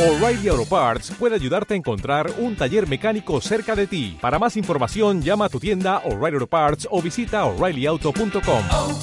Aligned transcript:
O'Reilly 0.00 0.48
Auto 0.48 0.64
Parts 0.64 1.10
puede 1.18 1.34
ayudarte 1.34 1.74
a 1.74 1.76
encontrar 1.76 2.32
un 2.38 2.56
taller 2.56 2.88
mecánico 2.88 3.38
cerca 3.42 3.76
de 3.76 3.86
ti. 3.86 4.16
Para 4.18 4.38
más 4.38 4.56
información, 4.56 5.20
llama 5.20 5.44
a 5.44 5.48
tu 5.50 5.60
tienda 5.60 5.98
O'Reilly 6.06 6.36
Auto 6.36 6.46
Parts 6.46 6.88
o 6.90 7.02
visita 7.02 7.44
oreillyauto.com. 7.44 8.62
oh, 8.70 8.98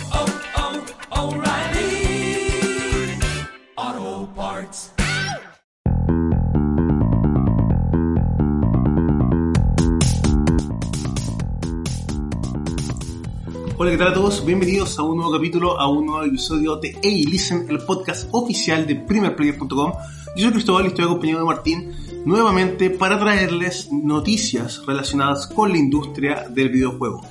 oh, 1.12 1.36
O'Reilly 1.36 2.50
Auto 3.76 4.34
Parts. 4.36 4.92
Hola, 13.78 13.92
¿qué 13.92 13.98
tal 14.00 14.08
a 14.08 14.14
todos? 14.16 14.44
Bienvenidos 14.44 14.98
a 14.98 15.04
un 15.04 15.18
nuevo 15.18 15.32
capítulo, 15.32 15.80
a 15.80 15.88
un 15.88 16.08
nuevo 16.08 16.24
episodio 16.24 16.78
de 16.78 16.98
Hey 17.04 17.26
Listen, 17.26 17.68
el 17.70 17.78
podcast 17.86 18.28
oficial 18.32 18.88
de 18.88 18.96
PrimerPlayer.com. 18.96 19.94
Yo 20.38 20.44
soy 20.44 20.52
Cristóbal 20.54 20.86
y 20.86 20.88
estoy 20.90 21.06
acompañado 21.06 21.40
de 21.40 21.46
Martín 21.48 21.92
nuevamente 22.24 22.92
para 22.92 23.18
traerles 23.18 23.92
noticias 23.92 24.86
relacionadas 24.86 25.48
con 25.48 25.72
la 25.72 25.80
industria 25.80 26.48
del 26.48 26.70
videojuego. 26.70 27.24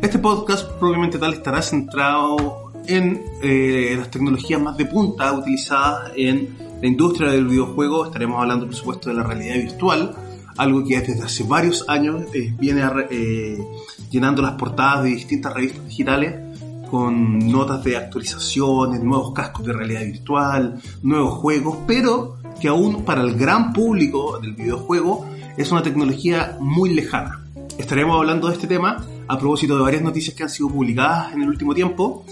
Este 0.00 0.18
podcast 0.18 0.66
probablemente 0.78 1.18
tal 1.18 1.34
estará 1.34 1.60
centrado 1.60 2.72
en 2.86 3.22
eh, 3.42 3.94
las 3.98 4.10
tecnologías 4.10 4.58
más 4.58 4.74
de 4.78 4.86
punta 4.86 5.34
utilizadas 5.34 6.12
en 6.16 6.56
la 6.80 6.86
industria 6.86 7.30
del 7.30 7.46
videojuego. 7.46 8.06
Estaremos 8.06 8.40
hablando, 8.40 8.64
por 8.64 8.74
supuesto, 8.74 9.10
de 9.10 9.16
la 9.16 9.22
realidad 9.22 9.56
virtual, 9.56 10.16
algo 10.56 10.82
que 10.82 10.98
desde 10.98 11.24
hace 11.24 11.44
varios 11.44 11.86
años 11.90 12.22
eh, 12.32 12.54
viene 12.58 12.82
eh, 13.10 13.58
llenando 14.10 14.40
las 14.40 14.52
portadas 14.52 15.04
de 15.04 15.10
distintas 15.10 15.52
revistas 15.52 15.86
digitales 15.86 16.46
con 16.90 17.38
notas 17.50 17.84
de 17.84 17.96
actualizaciones, 17.96 19.02
nuevos 19.02 19.32
cascos 19.32 19.66
de 19.66 19.72
realidad 19.72 20.04
virtual, 20.04 20.80
nuevos 21.02 21.34
juegos, 21.34 21.78
pero 21.86 22.35
que 22.60 22.68
aún 22.68 23.04
para 23.04 23.22
el 23.22 23.36
gran 23.36 23.72
público 23.72 24.38
del 24.38 24.54
videojuego 24.54 25.26
es 25.56 25.70
una 25.72 25.82
tecnología 25.82 26.56
muy 26.60 26.94
lejana. 26.94 27.44
Estaremos 27.78 28.16
hablando 28.16 28.48
de 28.48 28.54
este 28.54 28.66
tema 28.66 29.04
a 29.28 29.38
propósito 29.38 29.76
de 29.76 29.82
varias 29.82 30.02
noticias 30.02 30.34
que 30.34 30.42
han 30.42 30.50
sido 30.50 30.68
publicadas 30.68 31.32
en 31.32 31.42
el 31.42 31.48
último 31.48 31.74
tiempo. 31.74 32.24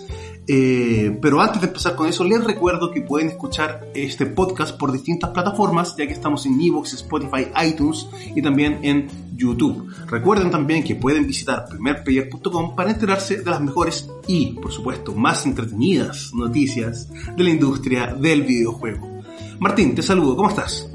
Eh, 0.47 1.19
pero 1.23 1.41
antes 1.41 1.63
de 1.63 1.69
empezar 1.69 1.95
con 1.95 2.07
eso, 2.07 2.23
les 2.23 2.43
recuerdo 2.45 2.91
que 2.91 3.01
pueden 3.01 3.29
escuchar 3.29 3.89
este 3.95 4.27
podcast 4.27 4.77
por 4.77 4.93
distintas 4.93 5.31
plataformas, 5.31 5.97
ya 5.97 6.07
que 6.07 6.13
estamos 6.13 6.45
en 6.45 6.61
Evox, 6.61 6.93
Spotify, 6.95 7.47
iTunes 7.67 8.07
y 8.35 8.43
también 8.43 8.79
en 8.83 9.09
YouTube. 9.35 9.91
Recuerden 10.07 10.51
también 10.51 10.85
que 10.85 10.97
pueden 10.97 11.27
visitar 11.27 11.67
primerplayer.com 11.69 12.77
para 12.77 12.91
enterarse 12.91 13.39
de 13.39 13.51
las 13.51 13.61
mejores 13.61 14.09
y, 14.27 14.53
por 14.53 14.71
supuesto, 14.71 15.15
más 15.15 15.47
entretenidas 15.47 16.33
noticias 16.35 17.09
de 17.37 17.43
la 17.43 17.51
industria 17.51 18.15
del 18.15 18.43
videojuego. 18.43 19.14
Martín, 19.59 19.95
te 19.95 20.03
saludo, 20.03 20.37
¿cómo 20.37 20.49
estás? 20.51 20.89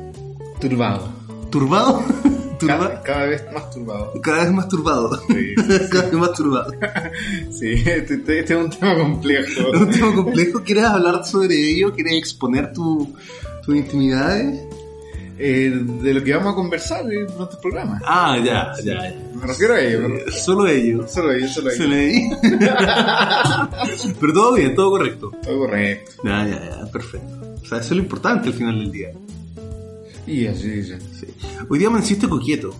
Turbado. 0.59 1.09
¿Turbado? 1.51 2.03
Cada, 3.05 3.25
vez 3.25 3.43
más 3.53 3.69
turbado. 3.71 4.13
Cada 4.21 4.43
vez 4.43 4.51
más 4.51 4.67
turbado. 4.67 5.21
Sí, 5.27 5.55
Cada 5.89 6.03
vez 6.05 6.13
más 6.13 6.33
turbado. 6.33 6.71
sí 7.51 7.67
este, 7.85 8.15
este- 8.15 8.39
este 8.39 8.53
es 8.53 8.59
un 8.65 8.69
tema 8.69 8.95
complejo. 8.97 9.73
Es 9.73 9.81
un 9.81 9.89
tema 9.89 10.15
complejo. 10.15 10.61
¿Quieres 10.63 10.83
hablar 10.83 11.25
sobre 11.25 11.55
ello? 11.55 11.93
¿Quieres 11.93 12.13
exponer 12.17 12.73
tu, 12.73 13.13
tus 13.65 13.75
intimidades? 13.75 14.61
Eh, 15.41 15.71
de 16.01 16.13
lo 16.13 16.21
que 16.21 16.33
vamos 16.35 16.51
a 16.51 16.55
conversar 16.55 17.01
en 17.13 17.25
nuestro 17.37 17.61
programa. 17.61 18.01
Ah, 18.03 18.37
ya, 18.43 18.73
ya. 18.83 19.15
Me 19.35 19.47
refiero 19.47 19.73
a 19.75 19.79
ello. 19.79 20.01
refiero- 20.09 20.31
Solo 20.33 20.67
ello. 20.67 21.07
Solo 21.07 21.29
a 21.29 21.35
ello, 21.37 21.47
solo 21.47 21.71
ello. 21.71 21.87
leí. 21.87 22.29
Pero 24.19 24.33
todo 24.33 24.53
bien, 24.55 24.75
todo 24.75 24.89
correcto. 24.91 25.31
Todo 25.41 25.59
correcto. 25.59 26.11
Ya, 26.25 26.45
ya, 26.45 26.69
ya, 26.81 26.91
perfecto. 26.91 27.38
O 27.61 27.65
sea, 27.65 27.77
eso 27.79 27.87
es 27.89 27.91
lo 27.91 28.03
importante 28.03 28.47
al 28.49 28.53
final 28.53 28.79
del 28.79 28.91
día. 28.91 29.09
Y 30.27 30.47
así, 30.47 30.83
sí. 30.83 30.93
Sí. 31.19 31.25
Hoy 31.69 31.79
día 31.79 31.89
me 31.89 31.99
hiciste 31.99 32.27
coquieto. 32.27 32.73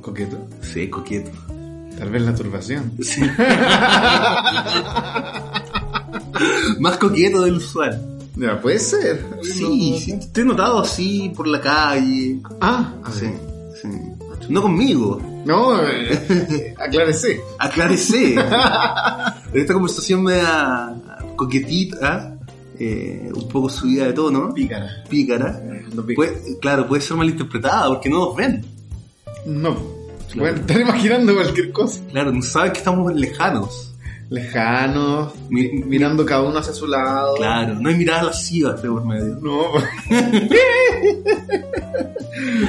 Coqueto. 0.00 0.38
Sí, 0.60 0.88
coquieto. 0.88 1.30
Tal 1.98 2.10
vez 2.10 2.22
la 2.22 2.34
turbación. 2.34 2.92
Sí. 3.02 3.20
Más 6.80 6.96
coqueto 6.98 7.42
del 7.42 7.56
usual. 7.56 8.00
Ya, 8.36 8.60
puede 8.60 8.78
ser. 8.78 9.24
Sí, 9.42 10.00
sí, 10.02 10.18
te 10.32 10.40
he 10.40 10.44
notado 10.44 10.80
así 10.80 11.32
por 11.36 11.46
la 11.46 11.60
calle. 11.60 12.40
Ah, 12.60 12.94
Sí, 13.12 13.26
sí. 13.80 13.88
No 14.48 14.62
conmigo. 14.62 15.20
No, 15.44 15.80
eh, 15.86 16.74
aclárese. 16.78 18.34
Esta 19.52 19.74
conversación 19.74 20.22
me 20.24 20.36
da 20.36 20.96
coquetita, 21.36 22.31
eh, 22.78 23.30
un 23.34 23.48
poco 23.48 23.68
subida 23.68 24.06
de 24.06 24.12
tono, 24.12 24.52
Pícara. 24.54 25.02
pícara. 25.08 25.60
No, 25.94 26.04
pícara. 26.04 26.32
Puede- 26.32 26.58
claro, 26.60 26.86
puede 26.88 27.02
ser 27.02 27.16
malinterpretada 27.16 27.88
porque 27.88 28.08
no 28.10 28.18
nos 28.26 28.36
ven. 28.36 28.64
No. 29.46 29.76
Se 30.28 30.36
pueden 30.38 30.56
estar 30.58 30.80
imaginando 30.80 31.34
cualquier 31.34 31.72
cosa. 31.72 32.00
Claro, 32.10 32.32
no 32.32 32.42
saben 32.42 32.72
que 32.72 32.78
estamos 32.78 33.14
lejanos. 33.14 33.88
Lejanos, 34.30 35.34
Mi- 35.50 35.68
mirando 35.84 36.24
cada 36.24 36.42
uno 36.42 36.58
hacia 36.58 36.72
su 36.72 36.86
lado. 36.86 37.34
Claro, 37.36 37.74
no 37.74 37.88
hay 37.90 37.96
miradas 37.96 38.24
lascivas 38.24 38.80
de 38.82 38.88
por 38.88 39.04
medio. 39.04 39.36
No. 39.42 39.64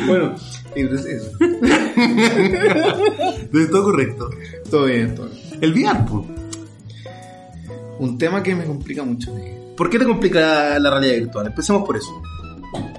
bueno, 0.08 0.35
pues 0.74 1.06
eso. 1.06 1.31
De 3.52 3.66
todo 3.68 3.84
correcto. 3.84 4.30
Todo 4.70 4.85
bien, 4.85 5.16
todo 5.16 5.28
bien. 5.30 5.41
El 5.62 5.74
VR. 5.74 5.97
Un 8.00 8.18
tema 8.18 8.41
que 8.44 8.56
me 8.56 8.66
complica 8.66 9.03
mucho. 9.03 9.34
¿Por 9.75 9.89
qué 9.89 9.97
te 10.00 10.06
complica 10.06 10.78
la 10.79 10.89
realidad 10.89 11.16
virtual? 11.16 11.47
Empecemos 11.47 11.85
por 11.85 11.97
eso. 11.97 12.22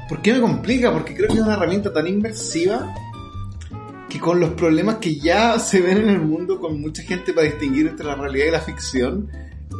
¿Por 0.09 0.21
qué 0.23 0.33
me 0.33 0.41
complica? 0.41 0.93
Porque 0.93 1.15
creo 1.15 1.29
que 1.29 1.35
es 1.35 1.41
una 1.41 1.55
herramienta 1.55 1.93
tan 1.93 2.07
inmersiva 2.07 2.95
que 4.09 4.21
con 4.21 4.39
los 4.39 4.51
problemas 4.51 4.97
que 4.97 5.17
ya 5.17 5.59
se 5.59 5.81
ven 5.81 5.99
en 5.99 6.09
el 6.09 6.21
mundo 6.21 6.61
con 6.61 6.81
mucha 6.81 7.03
gente 7.03 7.33
para 7.33 7.47
distinguir 7.47 7.87
entre 7.87 8.07
la 8.07 8.15
realidad 8.15 8.47
y 8.47 8.51
la 8.51 8.61
ficción, 8.61 9.31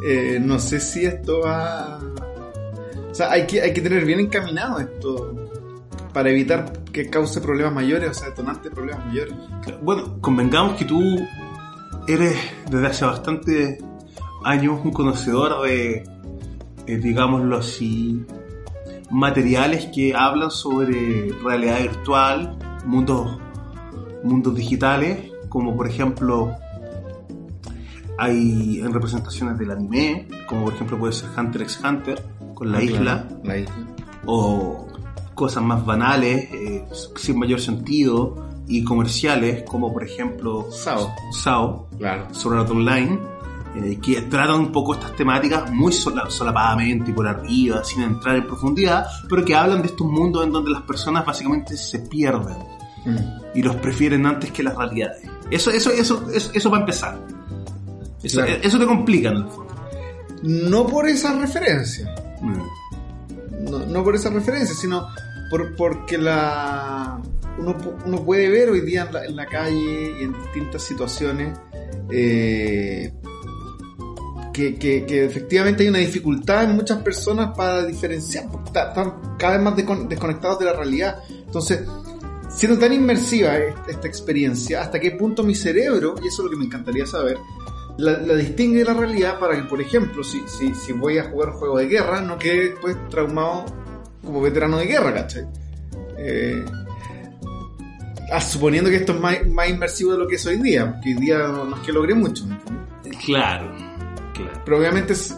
eh, 0.05 0.39
no 0.41 0.59
sé 0.59 0.79
si 0.79 1.05
esto 1.05 1.41
va... 1.41 1.99
O 3.11 3.15
sea, 3.15 3.31
hay 3.31 3.45
que, 3.47 3.61
hay 3.61 3.73
que 3.73 3.81
tener 3.81 4.03
bien 4.03 4.19
encaminado 4.19 4.79
esto 4.79 5.49
para 6.13 6.29
evitar 6.29 6.83
que 6.91 7.09
cause 7.09 7.39
problemas 7.39 7.73
mayores, 7.73 8.09
o 8.09 8.13
sea, 8.13 8.29
detonante 8.29 8.69
de 8.69 8.75
problemas 8.75 9.05
mayores. 9.05 9.33
Bueno, 9.81 10.17
convengamos 10.21 10.77
que 10.77 10.85
tú 10.85 11.01
eres 12.07 12.37
desde 12.69 12.87
hace 12.87 13.05
bastante 13.05 13.77
años 14.43 14.79
un 14.83 14.91
conocedor 14.91 15.65
de, 15.67 16.03
eh, 16.87 16.97
digámoslo 16.97 17.57
así, 17.57 18.23
materiales 19.09 19.87
que 19.93 20.13
hablan 20.15 20.51
sobre 20.51 21.31
realidad 21.43 21.81
virtual, 21.81 22.57
mundos, 22.85 23.39
mundos 24.23 24.55
digitales, 24.55 25.31
como 25.49 25.75
por 25.75 25.87
ejemplo 25.87 26.55
hay 28.17 28.79
en 28.79 28.93
representaciones 28.93 29.57
del 29.57 29.71
anime, 29.71 30.27
como 30.47 30.65
por 30.65 30.73
ejemplo 30.73 30.97
puede 30.97 31.13
ser 31.13 31.29
Hunter 31.37 31.63
x 31.63 31.81
Hunter, 31.83 32.23
con 32.53 32.71
la 32.71 32.81
isla, 32.81 33.27
La 33.43 33.57
isla. 33.57 33.75
o 34.25 34.87
cosas 35.33 35.61
más 35.63 35.85
banales, 35.85 36.47
eh, 36.53 36.85
sin 37.17 37.37
mayor 37.37 37.59
sentido, 37.59 38.45
y 38.67 38.83
comerciales, 38.83 39.63
como 39.63 39.91
por 39.93 40.03
ejemplo 40.03 40.65
Sao. 40.71 41.13
SAO, 41.31 41.87
Claro. 41.97 42.33
Sword 42.33 42.59
Art 42.59 42.71
Online, 42.71 43.19
eh, 43.75 43.99
que 44.01 44.21
tratan 44.23 44.59
un 44.59 44.71
poco 44.71 44.93
estas 44.93 45.15
temáticas 45.15 45.71
muy 45.71 45.91
sola- 45.91 46.29
solapadamente 46.29 47.11
y 47.11 47.13
por 47.13 47.27
arriba, 47.27 47.83
sin 47.83 48.03
entrar 48.03 48.35
en 48.37 48.47
profundidad, 48.47 49.05
pero 49.29 49.43
que 49.43 49.53
hablan 49.55 49.81
de 49.81 49.87
estos 49.89 50.07
mundos 50.07 50.45
en 50.45 50.51
donde 50.51 50.71
las 50.71 50.83
personas 50.83 51.25
básicamente 51.25 51.75
se 51.77 51.99
pierden 51.99 52.57
Mm. 53.05 53.17
y 53.53 53.61
los 53.61 53.75
prefieren 53.75 54.25
antes 54.25 54.51
que 54.51 54.63
las 54.63 54.75
realidades. 54.75 55.21
Eso, 55.51 55.69
eso, 55.69 55.91
eso, 55.91 56.27
eso, 56.33 56.49
eso 56.53 56.69
va 56.71 56.77
a 56.77 56.79
empezar. 56.79 57.19
Eso, 58.23 58.41
Claro. 58.41 58.53
eso 58.63 58.79
te 58.79 58.85
complica 58.87 59.29
en 59.29 59.37
el 59.37 59.47
fondo. 59.47 59.75
No 60.41 60.87
por 60.87 61.07
esa 61.07 61.37
referencia. 61.39 62.13
Mm. 62.41 63.69
no, 63.69 63.79
no 63.85 64.03
por 64.03 64.15
esa 64.15 64.29
referencia, 64.31 64.75
sino 64.75 65.07
por, 65.51 65.75
porque 65.75 66.17
la 66.17 67.19
uno, 67.57 67.75
uno 68.05 68.17
puede 68.25 68.49
ver 68.49 68.69
hoy 68.69 68.81
día 68.81 69.03
en 69.07 69.13
la, 69.13 69.25
en 69.25 69.35
la 69.35 69.45
calle 69.45 70.15
y 70.19 70.23
en 70.23 70.33
distintas 70.33 70.81
situaciones 70.81 71.57
eh, 72.09 73.13
que, 74.55 74.75
que- 74.75 75.05
que 75.05 75.25
efectivamente 75.25 75.83
hay 75.83 75.89
una 75.89 75.99
dificultad 75.99 76.63
en 76.63 76.75
muchas 76.75 76.99
personas 77.03 77.55
para 77.57 77.85
diferenciar, 77.85 78.49
porque 78.49 78.67
está- 78.67 78.87
están 78.89 79.13
cada 79.37 79.55
vez 79.57 79.63
más 79.63 79.75
descon- 79.75 80.07
desconectados 80.07 80.59
de 80.59 80.65
la 80.65 80.73
realidad. 80.73 81.17
Entonces, 81.45 81.81
siendo 82.49 82.79
tan 82.79 82.93
inmersiva 82.93 83.57
esta, 83.57 83.91
esta 83.91 84.07
experiencia, 84.07 84.81
hasta 84.81 84.99
qué 84.99 85.11
punto 85.11 85.43
mi 85.43 85.55
cerebro, 85.55 86.15
y 86.23 86.27
eso 86.27 86.41
es 86.41 86.45
lo 86.45 86.49
que 86.51 86.55
me 86.57 86.65
encantaría 86.65 87.05
saber, 87.05 87.37
la, 87.97 88.13
distingue 88.35 88.79
de 88.79 88.85
la 88.85 88.93
realidad 88.93 89.39
para 89.39 89.55
que, 89.55 89.63
por 89.63 89.81
ejemplo, 89.81 90.23
si, 90.23 90.41
si, 90.47 90.73
si 90.73 90.93
voy 90.93 91.17
a 91.17 91.25
jugar 91.25 91.49
un 91.49 91.55
juego 91.55 91.77
de 91.77 91.87
guerra, 91.87 92.21
no 92.21 92.37
quede 92.37 92.69
después 92.71 92.95
traumado 93.09 93.65
como 94.23 94.41
veterano 94.41 94.77
de 94.77 94.85
guerra, 94.85 95.13
¿cachai? 95.13 95.45
Eh, 96.17 96.63
ah, 98.31 98.41
suponiendo 98.41 98.89
que 98.89 98.97
esto 98.97 99.13
es 99.13 99.19
más, 99.19 99.47
más 99.47 99.69
inmersivo 99.69 100.13
de 100.13 100.17
lo 100.19 100.27
que 100.27 100.35
es 100.35 100.45
hoy 100.45 100.57
día, 100.57 100.91
porque 100.93 101.09
hoy 101.13 101.21
día 101.21 101.37
no, 101.39 101.75
es 101.75 101.81
que 101.81 101.91
logre 101.91 102.15
mucho. 102.15 102.45
Claro, 103.25 103.71
claro. 104.35 104.61
Pero 104.65 104.77
obviamente, 104.77 105.15
si- 105.15 105.33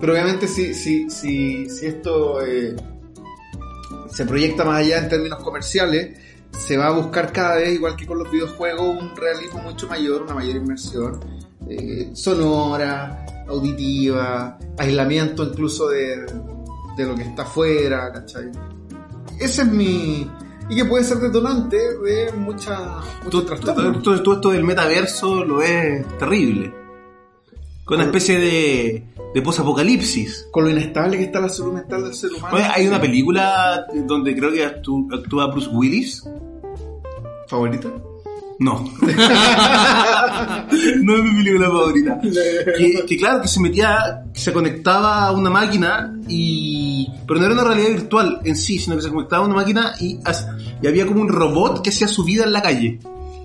pero 0.00 0.12
obviamente 0.12 0.46
si, 0.48 0.74
si, 0.74 1.08
si, 1.10 1.68
si 1.70 1.86
esto 1.86 2.42
eh, 2.44 2.76
se 4.10 4.24
proyecta 4.26 4.64
más 4.64 4.80
allá 4.80 4.98
en 4.98 5.08
términos 5.08 5.42
comerciales, 5.42 6.18
se 6.50 6.76
va 6.76 6.86
a 6.88 6.90
buscar 6.90 7.32
cada 7.32 7.56
vez, 7.56 7.74
igual 7.74 7.96
que 7.96 8.06
con 8.06 8.18
los 8.18 8.30
videojuegos, 8.30 9.02
un 9.02 9.14
realismo 9.16 9.60
mucho 9.62 9.88
mayor, 9.88 10.22
una 10.22 10.34
mayor 10.34 10.56
inmersión 10.56 11.20
eh, 11.68 12.10
sonora, 12.14 13.24
auditiva, 13.48 14.58
aislamiento 14.78 15.44
incluso 15.44 15.88
de, 15.88 16.24
de 16.96 17.06
lo 17.06 17.14
que 17.14 17.22
está 17.22 17.42
afuera, 17.42 18.10
¿cachai? 18.12 18.50
Ese 19.38 19.62
es 19.62 19.68
mi... 19.68 20.30
Y 20.68 20.74
que 20.74 20.84
puede 20.84 21.04
ser 21.04 21.18
detonante 21.18 21.76
de 21.98 22.32
mucha, 22.32 22.98
Todo, 23.30 23.44
trastorno. 23.44 24.00
todo- 24.02 24.20
todo 24.22 24.34
esto 24.34 24.50
del 24.50 24.64
metaverso 24.64 25.44
lo 25.44 25.62
es 25.62 26.06
terrible. 26.18 26.74
Con 27.86 27.96
una 27.96 28.04
especie 28.04 28.38
de, 28.38 29.06
de 29.34 29.42
posapocalipsis. 29.42 30.48
Con 30.52 30.64
lo 30.64 30.70
inestable 30.70 31.16
que 31.16 31.22
está 31.24 31.40
la 31.40 31.48
salud 31.48 31.72
mental 31.72 32.02
del 32.04 32.12
ser 32.14 32.32
humano. 32.34 32.56
Oye, 32.56 32.64
hay 32.64 32.86
una 32.86 33.00
película 33.00 33.86
donde 34.06 34.36
creo 34.36 34.52
que 34.52 34.66
actú- 34.66 35.08
actúa 35.18 35.46
Bruce 35.46 35.68
Willis. 35.72 36.22
¿Favorita? 37.48 37.88
No. 38.58 38.84
no 41.02 41.16
es 41.16 41.22
mi 41.24 41.42
película 41.44 41.66
favorita. 41.68 42.20
Que, 42.76 43.04
que 43.06 43.16
claro, 43.16 43.42
que 43.42 43.48
se 43.48 43.60
metía, 43.60 44.24
que 44.34 44.40
se 44.40 44.52
conectaba 44.52 45.26
a 45.26 45.32
una 45.32 45.50
máquina 45.50 46.12
y... 46.28 47.08
Pero 47.26 47.40
no 47.40 47.46
era 47.46 47.54
una 47.54 47.64
realidad 47.64 47.88
virtual 47.90 48.40
en 48.44 48.56
sí, 48.56 48.78
sino 48.78 48.96
que 48.96 49.02
se 49.02 49.10
conectaba 49.10 49.44
a 49.44 49.46
una 49.46 49.54
máquina 49.56 49.94
y, 50.00 50.18
y 50.82 50.86
había 50.86 51.06
como 51.06 51.20
un 51.20 51.28
robot 51.28 51.82
que 51.82 51.90
hacía 51.90 52.08
su 52.08 52.24
vida 52.24 52.44
en 52.44 52.52
la 52.52 52.62
calle. 52.62 52.98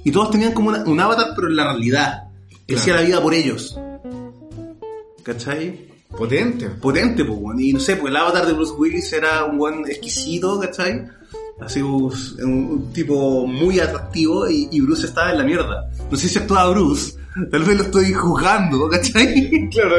Y 0.04 0.12
todos 0.12 0.32
tenían 0.32 0.54
como 0.54 0.70
una- 0.70 0.84
un 0.84 1.00
avatar, 1.00 1.28
pero 1.36 1.48
en 1.48 1.56
la 1.56 1.66
realidad. 1.66 2.24
Que 2.68 2.76
Claro. 2.76 2.82
hacía 2.82 2.96
la 2.96 3.02
vida 3.02 3.22
por 3.22 3.34
ellos. 3.34 3.78
¿Cachai? 5.24 5.88
Potente. 6.18 6.68
potente, 6.70 7.24
pues, 7.24 7.40
y 7.60 7.72
no 7.74 7.80
sé, 7.80 7.96
pues 7.96 8.12
el 8.12 8.18
avatar 8.18 8.46
de 8.46 8.52
Bruce 8.54 8.74
Willis 8.78 9.14
era 9.14 9.46
un 9.46 9.58
buen 9.58 9.86
exquisito, 9.88 10.60
¿cachai? 10.60 11.06
Así 11.62 11.82
un, 11.82 12.12
un- 12.44 12.92
tipo 12.92 13.48
muy 13.48 13.80
atractivo 13.80 14.50
y, 14.50 14.68
y 14.72 14.82
Bruce 14.82 15.06
estaba 15.06 15.32
en 15.32 15.38
la 15.38 15.44
mierda. 15.46 15.90
No 16.10 16.18
sé 16.18 16.28
si 16.28 16.38
actuaba 16.40 16.72
Bruce, 16.72 17.14
tal 17.50 17.64
vez 17.64 17.78
lo 17.78 17.84
estoy 17.84 18.12
juzgando, 18.14 18.90
¿cachai? 18.90 19.70
Claro. 19.72 19.96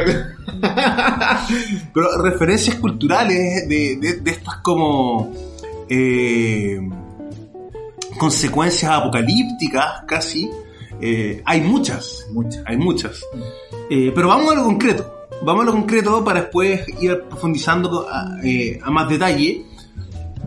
Pero 1.95 2.23
referencias 2.23 2.77
culturales 2.77 3.67
de, 3.69 3.97
de, 3.97 4.13
de 4.21 4.31
estas 4.31 4.57
como 4.57 5.33
eh, 5.89 6.79
consecuencias 8.19 8.91
apocalípticas 8.93 10.03
casi, 10.07 10.51
eh, 11.03 11.43
hay 11.45 11.61
muchas, 11.61 12.27
Muchas. 12.33 12.63
hay 12.65 12.77
muchas. 12.77 13.21
Eh, 13.91 14.13
pero 14.15 14.29
vamos 14.29 14.53
a 14.53 14.55
lo 14.55 14.65
concreto. 14.65 15.13
Vamos 15.45 15.63
a 15.63 15.67
lo 15.67 15.73
concreto 15.73 16.25
para 16.25 16.43
después 16.43 16.87
ir 17.01 17.23
profundizando 17.29 18.07
a, 18.09 18.39
eh, 18.45 18.79
a 18.81 18.91
más 18.91 19.09
detalle. 19.09 19.67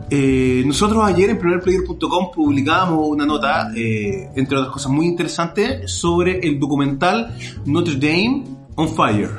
Eh, 0.09 0.63
nosotros 0.65 1.03
ayer 1.03 1.31
en 1.31 1.39
primerplayer.com 1.39 2.31
publicábamos 2.33 3.07
una 3.09 3.25
nota, 3.25 3.71
eh, 3.75 4.29
entre 4.35 4.57
otras 4.57 4.71
cosas 4.71 4.91
muy 4.91 5.07
interesantes, 5.07 5.91
sobre 5.91 6.39
el 6.39 6.59
documental 6.59 7.35
Notre 7.65 7.95
Dame 7.95 8.43
on 8.75 8.89
Fire. 8.89 9.31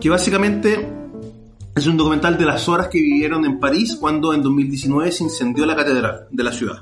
Que 0.00 0.10
básicamente 0.10 0.86
es 1.74 1.86
un 1.86 1.96
documental 1.96 2.36
de 2.36 2.44
las 2.44 2.68
horas 2.68 2.88
que 2.88 2.98
vivieron 2.98 3.46
en 3.46 3.58
París 3.58 3.96
cuando 3.98 4.34
en 4.34 4.42
2019 4.42 5.12
se 5.12 5.24
incendió 5.24 5.64
la 5.64 5.76
catedral 5.76 6.26
de 6.30 6.42
la 6.44 6.52
ciudad 6.52 6.76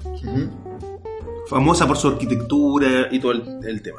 famosa 1.50 1.86
por 1.86 1.96
su 1.96 2.06
arquitectura 2.08 3.08
y 3.10 3.18
todo 3.18 3.32
el, 3.32 3.42
el 3.64 3.82
tema. 3.82 3.98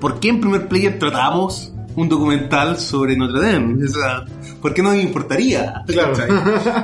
¿Por 0.00 0.18
qué 0.18 0.30
en 0.30 0.40
primer 0.40 0.66
player 0.66 0.98
tratamos 0.98 1.72
un 1.94 2.08
documental 2.08 2.76
sobre 2.78 3.16
Notre 3.16 3.40
Dame? 3.40 3.84
O 3.84 3.88
sea, 3.88 4.24
¿por 4.60 4.74
qué 4.74 4.82
no 4.82 4.92
nos 4.92 5.00
importaría? 5.02 5.84
Claro. 5.86 6.14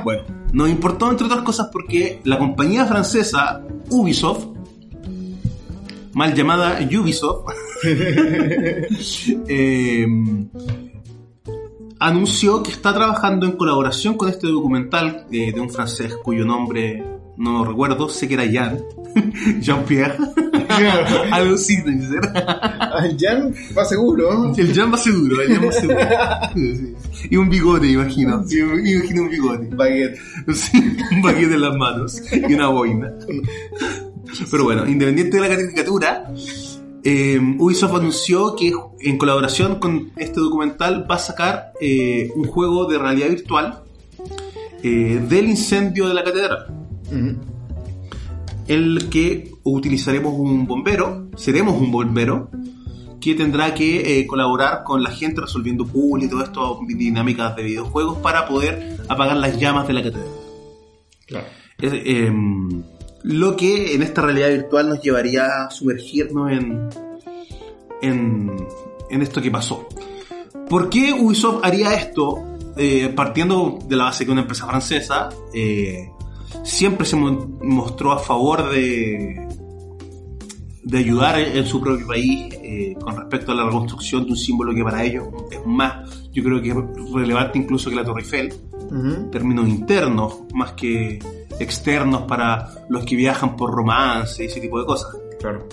Bueno, 0.05 0.23
nos 0.53 0.69
importó 0.69 1.11
entre 1.11 1.27
otras 1.27 1.43
cosas 1.43 1.67
porque 1.71 2.21
la 2.23 2.37
compañía 2.37 2.85
francesa 2.85 3.61
Ubisoft, 3.89 4.45
mal 6.13 6.33
llamada 6.33 6.79
Ubisoft, 6.81 7.51
eh, 9.49 10.07
anunció 11.99 12.63
que 12.63 12.71
está 12.71 12.93
trabajando 12.93 13.45
en 13.45 13.51
colaboración 13.53 14.15
con 14.15 14.29
este 14.29 14.47
documental 14.47 15.25
eh, 15.29 15.51
de 15.51 15.59
un 15.59 15.69
francés 15.69 16.15
cuyo 16.23 16.45
nombre 16.45 17.14
no 17.37 17.65
recuerdo, 17.65 18.09
sé 18.09 18.27
que 18.27 18.35
era 18.35 18.45
Jean, 18.45 18.79
Jean-Pierre, 19.59 20.17
algo 21.31 21.55
así, 21.55 21.77
ser. 21.77 22.21
Al 22.35 23.17
Jan 23.17 23.53
va 23.77 23.85
seguro. 23.85 24.53
El 24.55 24.73
Jean 24.73 24.91
va 24.91 24.97
seguro, 24.97 25.41
el 25.41 25.47
Jean 25.49 25.67
va 25.67 25.71
seguro. 25.71 25.99
Sí, 26.53 26.75
sí. 26.75 27.27
Y 27.29 27.37
un 27.37 27.49
bigote, 27.49 27.87
imagino. 27.87 28.43
Sí, 28.47 28.59
imagino 28.59 29.23
un 29.23 29.29
bigote. 29.29 29.69
Baguette. 29.75 30.19
Un 31.11 31.21
paquete 31.21 31.53
en 31.53 31.61
las 31.61 31.75
manos 31.75 32.21
y 32.31 32.53
una 32.53 32.67
boina. 32.67 33.13
Pero 34.51 34.63
bueno, 34.63 34.87
independiente 34.87 35.37
de 35.37 35.47
la 35.47 35.55
caricatura, 35.55 36.31
eh, 37.03 37.39
Ubisoft 37.59 37.93
anunció 37.93 38.55
que 38.55 38.73
en 38.99 39.17
colaboración 39.17 39.79
con 39.79 40.11
este 40.17 40.39
documental 40.39 41.09
va 41.09 41.15
a 41.15 41.19
sacar 41.19 41.71
eh, 41.79 42.31
un 42.35 42.45
juego 42.47 42.85
de 42.85 42.97
realidad 42.97 43.29
virtual 43.29 43.83
eh, 44.81 45.21
del 45.29 45.49
incendio 45.49 46.07
de 46.07 46.13
la 46.13 46.23
catedral. 46.23 46.84
El 48.67 49.09
que 49.09 49.51
utilizaremos 49.63 50.33
un 50.33 50.65
bombero, 50.65 51.27
seremos 51.35 51.79
un 51.79 51.91
bombero, 51.91 52.49
que 53.21 53.33
tendrá 53.35 53.73
que 53.73 54.19
eh, 54.19 54.27
colaborar 54.27 54.83
con 54.83 55.01
la 55.01 55.11
gente 55.11 55.41
resolviendo 55.41 55.85
puzzles 55.85 56.27
y 56.27 56.29
todo 56.29 56.43
esto, 56.43 56.79
dinámicas 56.87 57.55
de 57.55 57.63
videojuegos, 57.63 58.19
para 58.19 58.47
poder 58.47 58.97
apagar 59.07 59.37
las 59.37 59.59
llamas 59.59 59.87
de 59.87 59.93
la 59.93 60.03
catedral. 60.03 60.29
Claro. 61.25 61.47
Es, 61.79 61.93
em, 62.05 62.83
lo 63.23 63.55
que 63.55 63.95
en 63.95 64.03
esta 64.03 64.21
realidad 64.21 64.49
virtual 64.49 64.89
nos 64.89 65.01
llevaría 65.01 65.63
a 65.63 65.71
sumergirnos 65.71 66.51
en, 66.51 66.89
en, 68.01 68.55
en 69.09 69.21
esto 69.21 69.41
que 69.41 69.49
pasó. 69.49 69.87
¿Por 70.69 70.89
qué 70.89 71.13
Ubisoft 71.13 71.63
haría 71.63 71.93
esto? 71.93 72.43
Eh, 72.77 73.11
partiendo 73.15 73.79
de 73.87 73.95
la 73.95 74.05
base 74.05 74.25
que 74.25 74.31
una 74.31 74.41
empresa 74.41 74.67
francesa, 74.67 75.29
eh, 75.53 76.09
siempre 76.63 77.05
se 77.05 77.15
mo- 77.15 77.57
mostró 77.61 78.11
a 78.11 78.19
favor 78.19 78.69
de, 78.71 79.47
de 80.83 80.97
ayudar 80.97 81.39
en 81.39 81.65
su 81.65 81.81
propio 81.81 82.05
país 82.07 82.53
eh, 82.61 82.95
con 83.01 83.15
respecto 83.17 83.51
a 83.51 83.55
la 83.55 83.65
reconstrucción 83.65 84.25
de 84.25 84.31
un 84.31 84.37
símbolo 84.37 84.73
que 84.73 84.83
para 84.83 85.03
ellos 85.03 85.27
es 85.51 85.65
más, 85.65 86.29
yo 86.31 86.43
creo 86.43 86.61
que 86.61 86.69
es 86.69 86.75
relevante 87.13 87.57
incluso 87.59 87.89
que 87.89 87.95
la 87.95 88.03
Torre 88.03 88.21
Eiffel 88.21 88.53
Ujú. 88.91 89.29
términos 89.31 89.67
internos 89.67 90.41
más 90.53 90.73
que 90.73 91.19
externos 91.59 92.23
para 92.23 92.69
los 92.89 93.03
que 93.03 93.15
viajan 93.15 93.55
por 93.55 93.71
romance 93.73 94.43
y 94.43 94.47
ese 94.47 94.59
tipo 94.59 94.79
de 94.79 94.85
cosas. 94.85 95.09
Claro. 95.39 95.67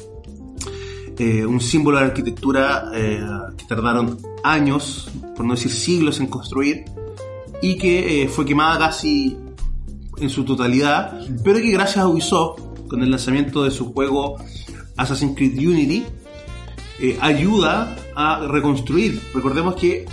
Eh, 1.18 1.44
un 1.44 1.60
símbolo 1.60 1.98
de 1.98 2.04
arquitectura 2.04 2.90
eh, 2.94 3.20
que 3.56 3.64
tardaron 3.66 4.18
años, 4.42 5.10
por 5.36 5.44
no 5.44 5.54
decir 5.54 5.70
siglos, 5.70 6.18
en 6.20 6.26
construir 6.28 6.84
y 7.60 7.76
que 7.76 8.22
eh, 8.22 8.28
fue 8.28 8.44
quemada 8.46 8.78
casi 8.78 9.36
en 10.18 10.30
su 10.30 10.44
totalidad, 10.44 11.20
pero 11.42 11.58
que 11.60 11.70
gracias 11.70 11.98
a 11.98 12.08
Ubisoft, 12.08 12.60
con 12.88 13.02
el 13.02 13.10
lanzamiento 13.10 13.64
de 13.64 13.70
su 13.70 13.92
juego 13.92 14.36
Assassin's 14.96 15.34
Creed 15.36 15.58
Unity, 15.58 16.04
eh, 17.00 17.18
ayuda 17.20 17.96
a 18.14 18.46
reconstruir. 18.46 19.20
Recordemos 19.34 19.74
que 19.76 20.06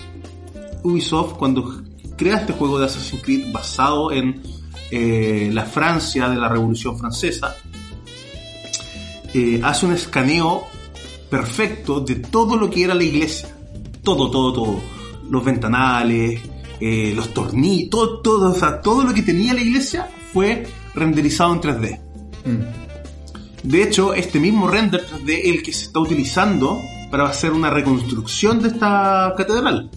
Ubisoft, 0.84 1.34
cuando 1.34 1.84
crea 2.18 2.38
este 2.38 2.53
juego 2.53 2.79
de 2.79 2.86
Assassin's 2.86 3.22
Creed 3.22 3.51
basado 3.51 4.12
en 4.12 4.41
eh, 4.91 5.50
la 5.53 5.65
Francia 5.65 6.29
de 6.29 6.38
la 6.38 6.50
Revolución 6.50 6.98
Francesa, 6.98 7.56
eh, 9.34 9.62
hace 9.63 9.86
un 9.86 9.94
escaneo 9.94 10.63
perfecto 11.29 12.00
de 12.00 12.15
todo 12.15 12.56
lo 12.56 12.70
que 12.70 12.84
era 12.84 12.96
la 12.96 13.03
iglesia. 13.03 13.56
Todo, 14.03 14.32
todo, 14.32 14.53
todo. 14.53 14.82
Los 15.29 15.46
ventanales, 15.46 16.41
eh, 16.79 17.13
los 17.15 17.33
tornillos, 17.33 17.89
todo, 17.89 18.21
todo, 18.21 18.51
o 18.51 18.55
sea, 18.55 18.81
todo 18.81 19.03
lo 19.03 19.13
que 19.13 19.21
tenía 19.21 19.53
la 19.53 19.62
iglesia 19.62 20.07
fue 20.33 20.65
renderizado 20.93 21.53
en 21.53 21.62
3D. 21.62 22.00
Mm. 22.45 23.67
De 23.67 23.83
hecho, 23.83 24.13
este 24.13 24.39
mismo 24.39 24.67
render 24.67 25.05
3D 25.05 25.39
es 25.43 25.55
el 25.55 25.63
que 25.63 25.74
se 25.74 25.86
está 25.86 26.00
utilizando 26.00 26.79
para 27.12 27.27
hacer 27.27 27.51
una 27.51 27.69
reconstrucción 27.69 28.62
de 28.62 28.69
esta 28.69 29.33
catedral. 29.36 29.89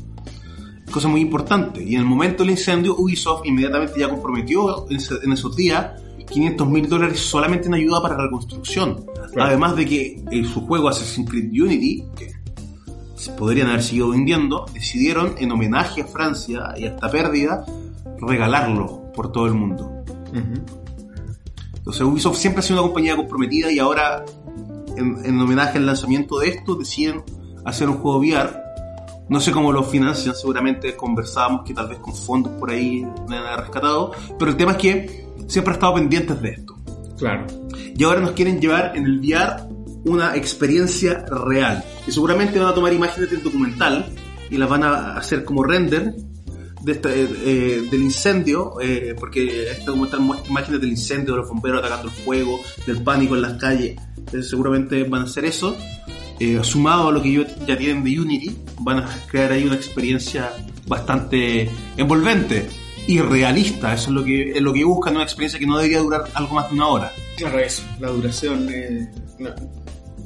Cosa 0.91 1.09
muy 1.09 1.21
importante. 1.21 1.83
Y 1.83 1.95
en 1.95 2.01
el 2.01 2.07
momento 2.07 2.43
del 2.43 2.51
incendio, 2.51 2.97
Ubisoft 2.97 3.47
inmediatamente 3.47 4.01
ya 4.01 4.09
comprometió 4.09 4.87
en, 4.91 4.97
esos 5.33 5.57
días 5.57 5.93
500 6.31 6.69
mil 6.69 6.89
dólares 6.89 7.21
solamente 7.21 7.69
en 7.69 7.75
ayuda 7.75 8.03
para 8.03 8.17
reconstrucción. 8.17 9.07
Claro. 9.33 9.49
Además 9.49 9.77
de 9.77 9.87
que 9.87 10.23
en 10.31 10.45
su 10.45 10.63
juego 10.63 10.89
Assassin's 10.89 11.31
Creed 11.31 11.51
Unity, 11.51 12.05
que 12.17 12.42
podrían 13.31 13.69
haber 13.69 13.83
seguido 13.83 14.11
vendiendo, 14.11 14.67
decidieron 14.73 15.35
en 15.39 15.53
homenaje 15.53 16.03
a 16.03 16.07
Francia 16.07 16.75
y 16.77 16.85
a 16.85 16.89
esta 16.89 17.11
pérdida, 17.11 17.65
regalarlo 18.21 19.13
por 19.15 19.33
todo 19.33 19.47
el 19.47 19.55
mundo. 19.55 20.05
Ujú. 20.31 20.65
Entonces 21.77 22.03
Ubisoft 22.03 22.39
siempre 22.39 22.61
ha 22.61 22.63
sido 22.63 22.81
una 22.81 22.89
compañía 22.89 23.17
comprometida 23.17 23.71
y 23.73 23.79
ahora, 23.79 24.25
en, 24.97 25.19
en 25.25 25.41
homenaje 25.41 25.79
al 25.79 25.87
lanzamiento 25.87 26.39
de 26.39 26.49
esto, 26.49 26.75
deciden 26.77 27.23
hacer 27.65 27.89
un 27.89 27.97
juego 27.99 28.19
VR, 28.19 28.63
No 29.29 29.41
sé 29.41 29.51
cómo 29.53 29.73
lo 29.73 29.83
financian, 29.83 30.35
seguramente 30.35 30.95
conversábamos 30.97 31.63
que 31.65 31.75
tal 31.75 31.89
vez 31.89 31.99
con 31.99 32.15
fondos 32.15 32.53
por 32.59 32.71
ahí 32.71 33.07
me 33.29 33.37
han 33.37 33.59
rescatado, 33.59 34.13
pero 34.39 34.51
el 34.51 34.57
tema 34.57 34.73
es 34.73 34.79
que 34.79 35.27
siempre 35.47 35.73
han 35.73 35.77
estado 35.77 35.95
pendientes 35.95 36.41
de 36.43 36.51
esto. 36.51 36.77
Claro. 37.19 37.47
Y 37.95 38.03
ahora 38.05 38.21
nos 38.21 38.33
quieren 38.33 38.61
llevar 38.61 38.97
en 38.97 39.05
el 39.05 39.21
VR 39.21 39.72
una 40.05 40.37
experiencia 40.37 41.25
real. 41.27 41.85
Y 42.07 42.13
seguramente 42.13 42.59
van 42.59 42.69
a 42.69 42.75
tomar 42.75 42.93
imágenes 42.93 43.31
del 43.31 43.43
documental 43.43 44.07
y 44.51 44.57
las 44.57 44.69
van 44.69 44.85
a 44.85 45.17
hacer 45.17 45.45
como 45.45 45.65
render 45.65 46.15
de 46.83 46.93
eh, 46.93 47.01
eh, 47.05 47.89
del 47.91 48.03
incendio, 48.03 48.75
eh, 48.81 49.15
porque 49.19 49.71
este 49.71 49.85
documental 49.85 50.21
muestra 50.21 50.51
imágenes 50.51 50.81
del 50.81 50.91
incendio, 50.91 51.35
de 51.35 51.41
los 51.41 51.49
bomberos 51.49 51.81
atacando 51.81 52.09
el 52.09 52.15
fuego, 52.25 52.61
del 52.87 53.03
pánico 53.03 53.37
en 53.37 53.43
las 53.43 53.55
calles. 53.55 53.97
Entonces 54.17 54.49
seguramente 54.49 55.05
van 55.05 55.23
a 55.23 55.25
hacer 55.25 55.45
eso. 55.45 55.77
Eh, 56.41 56.59
sumado 56.65 57.09
a 57.09 57.13
lo 57.13 57.23
que 57.23 57.29
ellos 57.29 57.47
ya 57.69 57.79
tienen 57.79 58.03
de 58.03 58.19
Unity, 58.19 58.57
van 58.81 58.99
a 58.99 59.09
crear 59.29 59.53
ahí 59.53 59.65
una 59.65 59.77
experiencia 59.77 60.53
bastante 60.89 61.71
envolvente 61.97 62.67
y 63.07 63.21
realista. 63.21 63.95
Eso 63.95 64.11
es 64.11 64.15
lo 64.15 64.25
que, 64.25 64.51
es 64.51 64.61
lo 64.61 64.73
que 64.73 64.85
buscan, 64.85 65.15
una 65.15 65.25
experiencia 65.25 65.59
que 65.59 65.67
no 65.67 65.77
debería 65.77 66.01
durar 66.01 66.25
algo 66.35 66.55
más 66.55 66.69
de 66.69 66.75
una 66.75 66.89
hora. 66.89 67.13
Claro, 67.37 67.59
eso. 67.59 67.83
La 68.01 68.09
duración 68.09 68.69
eh, 68.71 69.11
no, 69.39 69.51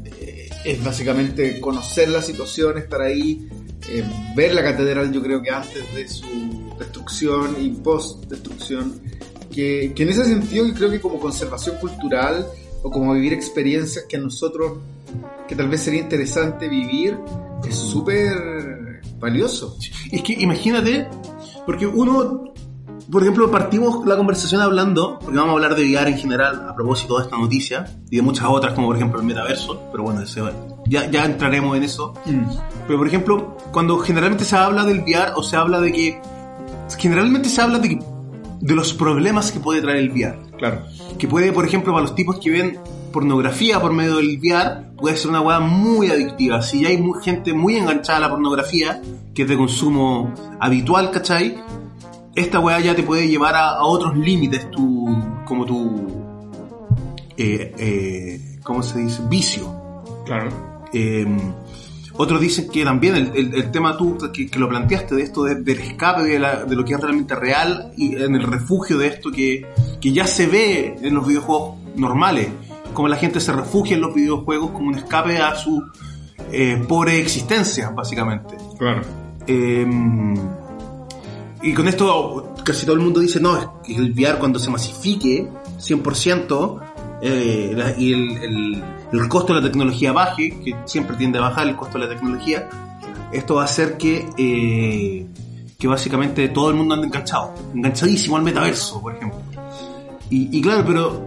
eh, 0.04 0.48
es 0.64 0.84
básicamente 0.84 1.60
conocer 1.60 2.08
la 2.08 2.22
situación, 2.22 2.78
estar 2.78 3.00
ahí, 3.00 3.48
eh, 3.88 4.04
ver 4.34 4.54
la 4.54 4.62
catedral, 4.62 5.12
yo 5.12 5.22
creo 5.22 5.42
que 5.42 5.50
antes 5.50 5.94
de 5.94 6.08
su 6.08 6.74
destrucción 6.78 7.56
y 7.60 7.70
post-destrucción. 7.70 9.00
Que, 9.52 9.92
que 9.94 10.02
en 10.02 10.08
ese 10.10 10.24
sentido, 10.24 10.66
yo 10.66 10.74
creo 10.74 10.90
que 10.90 11.00
como 11.00 11.18
conservación 11.18 11.76
cultural 11.78 12.46
o 12.82 12.90
como 12.90 13.14
vivir 13.14 13.32
experiencias 13.32 14.04
que 14.06 14.16
a 14.16 14.20
nosotros, 14.20 14.78
que 15.48 15.56
tal 15.56 15.68
vez 15.68 15.80
sería 15.80 16.00
interesante 16.00 16.68
vivir, 16.68 17.16
es 17.66 17.74
súper 17.74 19.00
valioso. 19.18 19.78
Es 20.12 20.22
que 20.22 20.34
imagínate, 20.34 21.08
porque 21.64 21.86
uno, 21.86 22.52
por 23.10 23.22
ejemplo, 23.22 23.50
partimos 23.50 24.04
la 24.06 24.16
conversación 24.16 24.60
hablando, 24.60 25.18
porque 25.20 25.36
vamos 25.36 25.50
a 25.52 25.54
hablar 25.54 25.74
de 25.76 25.84
VR 25.84 26.10
en 26.10 26.18
general 26.18 26.66
a 26.68 26.74
propósito 26.74 27.18
de 27.18 27.24
esta 27.24 27.36
noticia 27.38 27.84
y 28.10 28.16
de 28.16 28.22
muchas 28.22 28.46
otras, 28.48 28.74
como 28.74 28.88
por 28.88 28.96
ejemplo 28.96 29.20
el 29.20 29.26
metaverso, 29.26 29.80
pero 29.92 30.04
bueno, 30.04 30.20
ese- 30.22 30.42
ya, 30.86 31.10
ya 31.10 31.24
entraremos 31.24 31.76
en 31.76 31.84
eso. 31.84 32.14
Pero 32.86 32.98
por 32.98 33.06
ejemplo, 33.06 33.56
cuando 33.72 33.98
generalmente 33.98 34.44
se 34.44 34.56
habla 34.56 34.84
del 34.84 35.00
VR 35.00 35.32
o 35.36 35.42
se 35.42 35.56
habla 35.56 35.80
de 35.80 35.92
que, 35.92 36.20
generalmente 36.98 37.48
se 37.48 37.60
habla 37.62 37.78
de 37.78 37.88
que, 37.90 37.98
de 38.60 38.74
los 38.74 38.92
problemas 38.94 39.52
que 39.52 39.60
puede 39.60 39.82
traer 39.82 39.98
el 39.98 40.10
VR 40.10 40.38
Claro. 40.58 40.82
que 41.18 41.28
puede, 41.28 41.52
por 41.52 41.64
ejemplo, 41.66 41.92
para 41.92 42.02
los 42.06 42.14
tipos 42.14 42.38
que 42.40 42.50
ven 42.50 42.78
pornografía 43.12 43.80
por 43.80 43.92
medio 43.92 44.16
del 44.16 44.38
VR, 44.38 44.94
puede 44.96 45.16
ser 45.16 45.30
una 45.30 45.40
weá 45.40 45.60
muy 45.60 46.10
adictiva. 46.10 46.60
Si 46.62 46.82
ya 46.82 46.88
hay 46.88 46.98
mu- 46.98 47.14
gente 47.14 47.52
muy 47.54 47.76
enganchada 47.76 48.18
a 48.18 48.20
la 48.22 48.30
pornografía, 48.30 49.00
que 49.34 49.42
es 49.42 49.48
de 49.48 49.56
consumo 49.56 50.32
habitual, 50.60 51.10
¿cachai? 51.10 51.56
Esta 52.36 52.60
weá 52.60 52.78
ya 52.80 52.94
te 52.94 53.02
puede 53.02 53.26
llevar 53.26 53.54
a, 53.56 53.70
a 53.70 53.82
otros 53.84 54.16
límites, 54.16 54.70
tu, 54.70 55.08
como 55.46 55.64
tu, 55.64 56.06
eh, 57.36 57.74
eh, 57.78 58.58
¿cómo 58.62 58.82
se 58.82 58.98
dice? 59.00 59.22
Vicio. 59.28 59.74
Claro. 60.24 60.50
Eh, 60.92 61.26
otros 62.18 62.40
dicen 62.40 62.68
que 62.70 62.84
también 62.84 63.14
el, 63.16 63.32
el- 63.34 63.54
el 63.54 63.70
tema 63.70 63.96
tú 63.96 64.16
que, 64.32 64.46
que 64.48 64.58
lo 64.58 64.68
planteaste 64.68 65.14
de 65.14 65.22
esto 65.22 65.44
de- 65.44 65.56
del 65.56 65.78
escape 65.80 66.22
de, 66.24 66.38
la- 66.38 66.64
de 66.64 66.76
lo 66.76 66.84
que 66.84 66.94
es 66.94 67.00
realmente 67.00 67.34
real 67.34 67.92
y 67.96 68.16
en 68.16 68.34
el 68.34 68.42
refugio 68.42 68.96
de 68.98 69.06
esto 69.08 69.30
que, 69.30 69.66
que 70.00 70.12
ya 70.12 70.26
se 70.26 70.46
ve 70.46 70.96
en 71.02 71.14
los 71.14 71.26
videojuegos 71.26 71.76
normales, 71.96 72.48
como 72.94 73.08
la 73.08 73.16
gente 73.16 73.40
se 73.40 73.52
refugia 73.52 73.96
en 73.96 74.02
los 74.02 74.14
videojuegos 74.14 74.70
como 74.70 74.88
un 74.88 74.94
escape 74.94 75.38
a 75.38 75.54
su 75.54 75.82
eh, 76.52 76.82
pobre 76.88 77.18
existencia, 77.20 77.90
básicamente. 77.90 78.56
Claro. 78.78 79.02
Eh, 79.46 79.86
y 81.70 81.74
con 81.74 81.88
esto 81.88 82.54
casi 82.64 82.84
todo 82.86 82.96
el 82.96 83.02
mundo 83.02 83.20
dice, 83.20 83.40
no, 83.40 83.56
es 83.56 83.66
que 83.84 83.96
el 83.96 84.12
VR 84.12 84.38
cuando 84.38 84.58
se 84.58 84.70
masifique 84.70 85.48
100% 85.78 86.80
eh, 87.22 87.94
y 87.98 88.12
el, 88.12 88.30
el- 88.38 88.84
el 89.12 89.28
costo 89.28 89.54
de 89.54 89.60
la 89.60 89.66
tecnología 89.68 90.12
baje, 90.12 90.58
que 90.64 90.74
siempre 90.84 91.16
tiende 91.16 91.38
a 91.38 91.42
bajar 91.42 91.68
el 91.68 91.76
costo 91.76 91.96
de 91.98 92.06
la 92.06 92.10
tecnología, 92.10 92.68
esto 93.32 93.54
va 93.54 93.62
a 93.62 93.64
hacer 93.66 93.96
que, 93.96 94.28
eh, 94.36 95.26
que 95.78 95.86
básicamente 95.88 96.48
todo 96.48 96.70
el 96.70 96.74
mundo 96.76 96.94
ande 96.94 97.06
enganchado, 97.06 97.54
enganchadísimo 97.72 98.36
al 98.36 98.42
metaverso, 98.42 99.00
por 99.00 99.14
ejemplo. 99.14 99.38
Y, 100.28 100.56
y 100.58 100.60
claro, 100.60 100.82
pero 100.84 101.22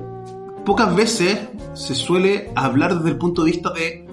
pocas 0.65 0.93
veces 0.93 1.39
se 1.73 1.95
suele 1.95 2.51
hablar 2.53 2.95
desde 2.97 3.11
el 3.11 3.17
punto 3.17 3.43
de 3.45 3.51
vista 3.51 3.71
de 3.71 4.05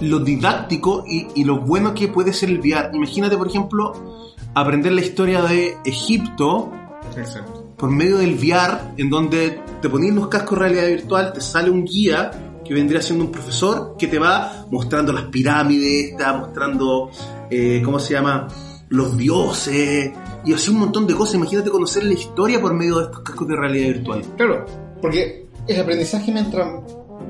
lo 0.00 0.18
didáctico 0.20 1.04
y, 1.06 1.26
y 1.34 1.44
lo 1.44 1.60
bueno 1.60 1.92
que 1.94 2.08
puede 2.08 2.32
ser 2.32 2.48
el 2.48 2.60
VR. 2.60 2.90
Imagínate, 2.94 3.36
por 3.36 3.46
ejemplo, 3.46 4.33
aprender 4.54 4.92
la 4.92 5.00
historia 5.00 5.42
de 5.42 5.76
Egipto 5.84 6.70
Exacto. 7.16 7.74
por 7.76 7.90
medio 7.90 8.18
del 8.18 8.34
VR, 8.34 8.78
en 8.96 9.10
donde 9.10 9.60
te 9.80 9.88
pones 9.88 10.12
los 10.14 10.28
cascos 10.28 10.58
de 10.58 10.64
realidad 10.68 10.86
virtual, 10.88 11.32
te 11.32 11.40
sale 11.40 11.70
un 11.70 11.84
guía 11.84 12.30
que 12.64 12.72
vendría 12.72 13.02
siendo 13.02 13.24
un 13.24 13.30
profesor 13.30 13.96
que 13.98 14.06
te 14.06 14.18
va 14.18 14.66
mostrando 14.70 15.12
las 15.12 15.24
pirámides, 15.24 16.16
te 16.16 16.22
va 16.22 16.32
mostrando, 16.38 17.10
eh, 17.50 17.82
¿cómo 17.84 17.98
se 17.98 18.14
llama? 18.14 18.48
Los 18.88 19.16
dioses, 19.18 20.12
y 20.44 20.52
así 20.54 20.70
un 20.70 20.78
montón 20.78 21.06
de 21.06 21.14
cosas. 21.14 21.34
Imagínate 21.34 21.70
conocer 21.70 22.04
la 22.04 22.14
historia 22.14 22.60
por 22.60 22.72
medio 22.74 22.98
de 22.98 23.04
estos 23.04 23.20
cascos 23.20 23.48
de 23.48 23.56
realidad 23.56 23.88
virtual. 23.94 24.22
Claro, 24.36 24.64
porque 25.02 25.46
el 25.68 25.80
aprendizaje 25.80 26.32
mientras, 26.32 26.68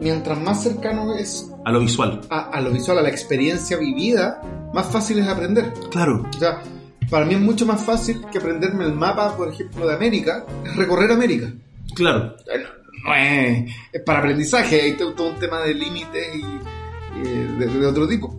mientras 0.01 0.41
más 0.41 0.63
cercano 0.63 1.15
es 1.15 1.51
A 1.65 1.73
lo 1.73 1.81
visual. 1.81 2.21
a, 2.31 2.51
a 2.51 2.61
lo 2.61 2.71
visual, 2.71 2.99
a 2.99 3.03
la 3.03 3.09
experiencia 3.09 3.77
vivida, 3.77 4.41
más 4.73 4.87
fácil 4.87 5.19
es 5.19 5.27
aprender. 5.27 5.73
Claro, 5.91 6.25
O 6.29 6.39
sea, 6.39 6.63
para 7.11 7.25
mí 7.25 7.35
es 7.35 7.41
mucho 7.41 7.67
más 7.67 7.83
fácil 7.85 8.25
que 8.31 8.39
aprenderme 8.39 8.85
el 8.85 8.95
mapa, 8.95 9.37
por 9.37 9.49
ejemplo, 9.53 9.87
de 9.87 9.95
América, 9.95 10.45
recorrer 10.77 11.11
América. 11.13 11.53
claro. 11.95 12.37
Eh, 12.53 12.59
No, 13.05 13.11
no 13.11 13.15
es, 13.17 13.71
es 13.93 14.03
para 14.03 14.21
aprendizaje, 14.21 14.81
hay 14.81 14.93
todo, 14.95 15.29
un 15.29 15.39
tema 15.39 15.61
de 15.61 15.75
límites 15.75 16.27
y, 16.37 16.39
y, 16.39 17.23
eh, 17.29 17.49
de, 17.59 17.67
de 17.67 17.87
otro 17.87 18.09
tipo. 18.09 18.35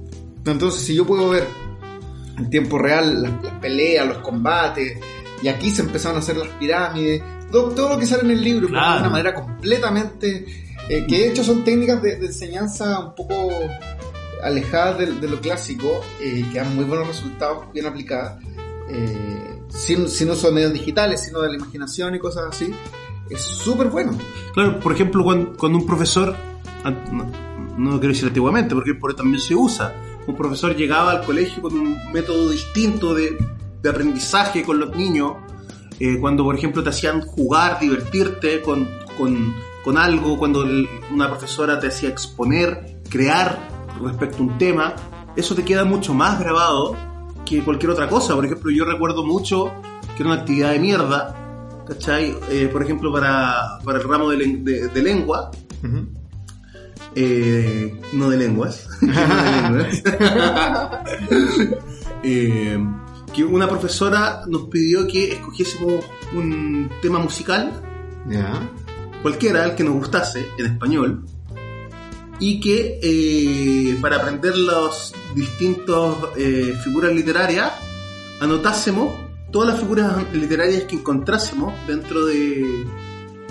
Entonces, 0.46 0.82
si 0.82 0.96
yo 0.96 1.06
puedo 1.06 1.30
ver 1.30 1.48
en 2.38 2.50
tiempo 2.50 2.78
real 2.80 3.22
las, 3.22 3.44
las 3.44 3.54
peleas, 3.60 4.08
los 4.08 4.18
combates, 4.20 4.98
y 5.44 5.48
aquí 5.48 5.70
se 5.70 5.82
empezaron 5.84 6.18
a 6.18 6.20
hacer 6.22 6.38
las 6.38 6.48
pirámides, 6.60 7.22
todo, 7.52 7.70
todo 7.76 7.90
lo 7.90 8.00
que 8.00 8.06
sale 8.08 8.24
en 8.24 8.32
el 8.32 8.44
libro, 8.44 8.68
Claro. 8.68 8.94
de 8.96 9.00
una 9.02 9.10
manera 9.10 9.34
completamente... 9.36 10.46
eh, 10.90 11.06
que 11.08 11.18
de 11.20 11.28
hecho 11.30 11.44
son 11.44 11.64
técnicas 11.64 12.02
de, 12.02 12.16
de 12.18 12.26
enseñanza 12.28 13.00
un 13.00 13.16
poco 13.16 13.52
alejadas 14.44 15.00
de, 15.00 15.06
de 15.14 15.28
lo 15.28 15.40
clásico, 15.42 16.02
eh, 16.22 16.46
que 16.52 16.60
dan 16.60 16.76
muy 16.76 16.86
buenos 16.86 17.08
resultados, 17.08 17.72
bien 17.74 17.86
aplicadas, 17.86 18.38
eh, 18.90 19.62
sin, 19.70 20.08
sin 20.10 20.30
medios 20.54 20.74
digitales, 20.74 21.22
sino 21.24 21.42
de 21.42 21.50
la 21.50 21.56
imaginación 21.56 22.16
y 22.16 22.20
cosas 22.20 22.46
así, 22.50 22.72
es 23.30 23.42
súper 23.42 23.88
bueno. 23.90 24.18
Claro, 24.54 24.80
por 24.80 24.94
ejemplo, 24.94 25.24
cuando, 25.24 25.54
cuando 25.58 25.78
un 25.80 25.86
profesor, 25.86 26.36
no, 27.12 27.32
no 27.78 27.90
quiero 28.00 28.14
decir 28.14 28.28
antiguamente, 28.28 28.76
porque 28.76 28.94
por 28.94 29.16
también 29.16 29.40
se 29.42 29.56
usa, 29.56 29.94
un 30.28 30.36
profesor 30.36 30.76
llegaba 30.76 31.12
al 31.12 31.24
colegio 31.26 31.62
con 31.62 31.74
un 31.78 31.98
método 32.12 32.50
distinto 32.50 33.14
de, 33.14 33.38
de 33.82 33.90
aprendizaje 33.90 34.64
con 34.64 34.80
los 34.80 34.96
niños, 34.96 35.34
eh, 36.00 36.18
cuando 36.20 36.44
por 36.44 36.56
ejemplo 36.56 36.84
te 36.84 36.90
hacían 36.90 37.22
jugar, 37.22 37.80
divertirte 37.80 38.62
con, 38.62 38.88
con, 39.18 39.54
con 39.84 39.98
algo, 39.98 40.38
cuando 40.38 40.64
el- 40.64 40.88
una 41.12 41.30
profesora 41.30 41.80
te 41.80 41.88
hacía 41.88 42.10
exponer, 42.10 43.00
crear 43.10 43.58
respecto 44.02 44.38
a 44.38 44.42
un 44.42 44.58
tema, 44.58 44.96
eso 45.36 45.56
te 45.56 45.64
queda 45.64 45.86
mucho 45.86 46.14
más 46.14 46.40
grabado 46.40 46.96
que 47.46 47.62
cualquier 47.64 47.92
otra 47.92 48.10
cosa. 48.10 48.34
Por 48.36 48.46
ejemplo, 48.46 48.72
yo 48.72 48.84
recuerdo 48.86 49.24
mucho 49.24 49.72
que 50.16 50.24
era 50.24 50.32
una 50.32 50.42
actividad 50.42 50.72
de 50.72 50.80
mierda, 50.80 51.84
¿cachai? 51.88 52.36
Eh, 52.50 52.68
por 52.72 52.82
ejemplo, 52.84 53.12
para, 53.14 53.80
para 53.84 54.00
el 54.00 54.08
ramo 54.10 54.30
de, 54.32 54.38
de- 54.58 54.88
de 54.88 55.02
lengua, 55.04 55.52
eh, 57.16 58.00
no 58.14 58.30
de 58.30 58.38
lenguas, 58.38 58.88
no 59.02 59.12
de 59.14 59.84
lenguas. 59.84 60.04
Eh, 62.28 62.80
que 63.34 63.44
una 63.44 63.68
profesora 63.70 64.42
nos 64.48 64.64
pidió 64.64 65.06
que 65.06 65.34
escogiésemos 65.34 66.04
un 66.34 66.90
tema 67.04 67.20
musical, 67.20 67.72
cualquiera, 69.22 69.66
el 69.66 69.76
que 69.76 69.84
nos 69.84 69.94
gustase, 69.94 70.44
en 70.58 70.66
español, 70.66 71.24
y 72.40 72.60
que 72.60 73.00
eh, 73.02 73.98
para 74.02 74.18
aprender 74.18 74.56
las 74.58 75.14
distintas 75.34 76.16
eh, 76.38 76.74
figuras 76.84 77.14
literarias, 77.14 77.72
anotásemos 78.40 79.14
todas 79.52 79.70
las 79.70 79.80
figuras 79.80 80.12
literarias 80.34 80.84
que 80.84 80.96
encontrásemos 80.98 81.74
dentro 81.88 82.26
de, 82.26 82.86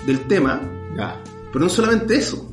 del 0.05 0.19
tema, 0.27 0.61
Ya. 0.95 1.19
pero 1.51 1.65
no 1.65 1.69
solamente 1.69 2.15
eso, 2.15 2.49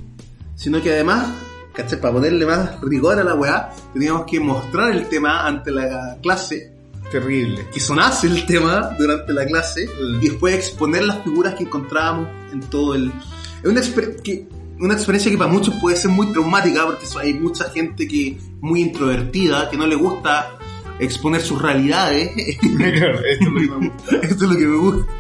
sino 0.57 0.81
que 0.81 0.93
además, 0.93 1.29
¿cachai? 1.75 2.01
Para 2.01 2.15
ponerle 2.15 2.47
más 2.47 2.81
rigor 2.81 3.19
a 3.19 3.25
la 3.25 3.35
weá, 3.35 3.71
teníamos 3.93 4.25
que 4.27 4.41
mostrar 4.41 4.93
el 4.93 5.09
tema 5.09 5.47
ante 5.47 5.71
la 5.71 6.17
clase, 6.23 6.73
Terrible. 7.11 7.67
que 7.71 7.79
sonase 7.79 8.27
el 8.29 8.47
tema 8.47 8.97
durante 8.99 9.35
la 9.35 9.45
clase, 9.45 9.87
y 10.23 10.29
después 10.29 10.55
exponer 10.55 11.05
las 11.05 11.23
figuras 11.23 11.55
que 11.55 11.65
encontrábamos 11.65 12.29
en 12.53 12.61
todo 12.61 12.95
el... 12.95 13.13
Es 13.63 13.69
una, 13.71 13.83
que- 14.23 14.47
una 14.81 14.95
experiencia 14.95 15.31
que 15.31 15.39
para 15.39 15.51
muchos 15.51 15.75
puede 15.81 15.97
ser 15.97 16.11
muy 16.11 16.29
traumática, 16.33 16.87
porque 16.87 17.07
hay 17.21 17.35
mucha 17.35 17.71
gente 17.71 18.07
que 18.09 18.39
muy 18.61 18.83
introvertida, 18.83 19.71
que 19.71 19.77
no 19.77 19.87
le 19.87 19.97
gusta 19.97 20.59
exponer 20.99 21.41
sus 21.41 21.61
realidades. 21.61 22.31
Esto 24.23 24.45
es 24.45 24.51
lo 24.51 24.57
que 24.57 24.67
me 24.67 24.77
gusta. 24.77 25.13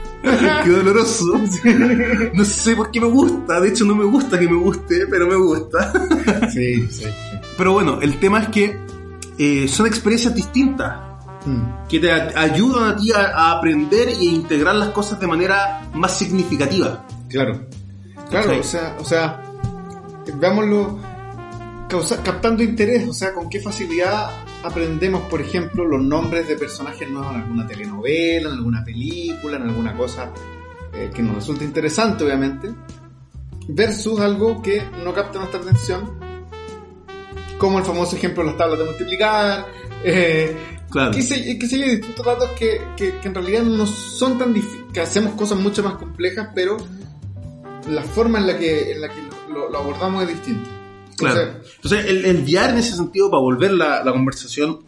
Qué 0.62 0.70
doloroso. 0.70 1.40
No 2.32 2.44
sé 2.44 2.76
por 2.76 2.92
qué 2.92 3.00
me 3.00 3.08
gusta. 3.08 3.60
De 3.60 3.70
hecho, 3.70 3.84
no 3.84 3.96
me 3.96 4.04
gusta 4.04 4.38
que 4.38 4.48
me 4.48 4.56
guste, 4.56 5.06
pero 5.10 5.26
me 5.26 5.34
gusta. 5.34 5.92
Sí, 6.52 6.86
sí. 6.88 7.06
Pero 7.56 7.72
bueno, 7.72 8.00
el 8.00 8.18
tema 8.20 8.42
es 8.42 8.48
que 8.48 8.76
eh, 9.38 9.66
son 9.66 9.88
experiencias 9.88 10.32
distintas 10.32 11.12
Mm, 11.44 11.88
que 11.88 11.98
te 11.98 12.12
ayudan 12.12 12.92
a 12.92 12.96
ti 12.96 13.10
a, 13.12 13.18
a 13.18 13.52
aprender 13.52 14.08
e 14.08 14.24
integrar 14.24 14.76
las 14.76 14.90
cosas 14.90 15.18
de 15.18 15.26
manera 15.26 15.90
más 15.94 16.16
significativa. 16.16 17.04
Claro. 17.28 17.66
Claro, 18.32 18.58
o 18.60 18.62
sea, 18.62 18.96
o 18.98 19.04
sea, 19.04 19.42
veámoslo 20.36 20.98
causa- 21.88 22.22
captando 22.22 22.62
interés, 22.62 23.06
o 23.08 23.12
sea, 23.12 23.32
con 23.32 23.48
qué 23.48 23.60
facilidad 23.60 24.30
aprendemos, 24.64 25.22
por 25.22 25.40
ejemplo, 25.40 25.84
los 25.86 26.02
nombres 26.02 26.48
de 26.48 26.56
personajes 26.56 27.08
nuevos 27.10 27.34
en 27.34 27.42
alguna 27.42 27.66
telenovela, 27.66 28.48
en 28.48 28.54
alguna 28.56 28.84
película, 28.84 29.56
en 29.56 29.62
alguna 29.64 29.96
cosa 29.96 30.30
eh, 30.94 31.10
que 31.14 31.22
nos 31.22 31.34
resulta 31.36 31.64
interesante, 31.64 32.24
obviamente, 32.24 32.70
versus 33.68 34.20
algo 34.20 34.60
que 34.62 34.82
no 35.04 35.12
capta 35.14 35.38
nuestra 35.38 35.60
atención, 35.60 36.10
como 37.58 37.78
el 37.78 37.84
famoso 37.84 38.16
ejemplo 38.16 38.42
de 38.42 38.48
las 38.50 38.58
tablas 38.58 38.78
de 38.78 38.84
multiplicar, 38.84 39.66
eh, 40.04 40.56
Claro. 40.90 41.10
qué 41.12 41.22
sé, 41.22 41.58
qué 41.58 41.66
sé 41.66 41.78
yo, 41.78 41.86
distintos 41.86 42.26
datos 42.26 42.50
que, 42.50 42.78
que, 42.98 43.16
que 43.18 43.28
en 43.28 43.34
realidad 43.34 43.62
no 43.62 43.86
son 43.86 44.36
tan 44.36 44.52
difíciles, 44.52 44.84
que 44.92 45.00
hacemos 45.00 45.32
cosas 45.32 45.58
mucho 45.58 45.82
más 45.82 45.94
complejas, 45.94 46.48
pero 46.54 46.76
la 47.88 48.02
forma 48.02 48.38
en 48.38 48.46
la 48.46 48.58
que, 48.58 48.92
en 48.92 49.00
la 49.00 49.08
que 49.08 49.20
lo, 49.52 49.70
lo 49.70 49.78
abordamos 49.78 50.22
es 50.24 50.28
distinta. 50.30 50.68
Claro. 51.16 51.40
Entonces, 51.40 51.72
Entonces, 51.76 52.04
el, 52.06 52.24
el 52.24 52.36
VR 52.42 52.70
en 52.72 52.78
ese 52.78 52.96
sentido, 52.96 53.30
para 53.30 53.40
volver 53.42 53.72
la, 53.72 54.02
la 54.04 54.12
conversación 54.12 54.80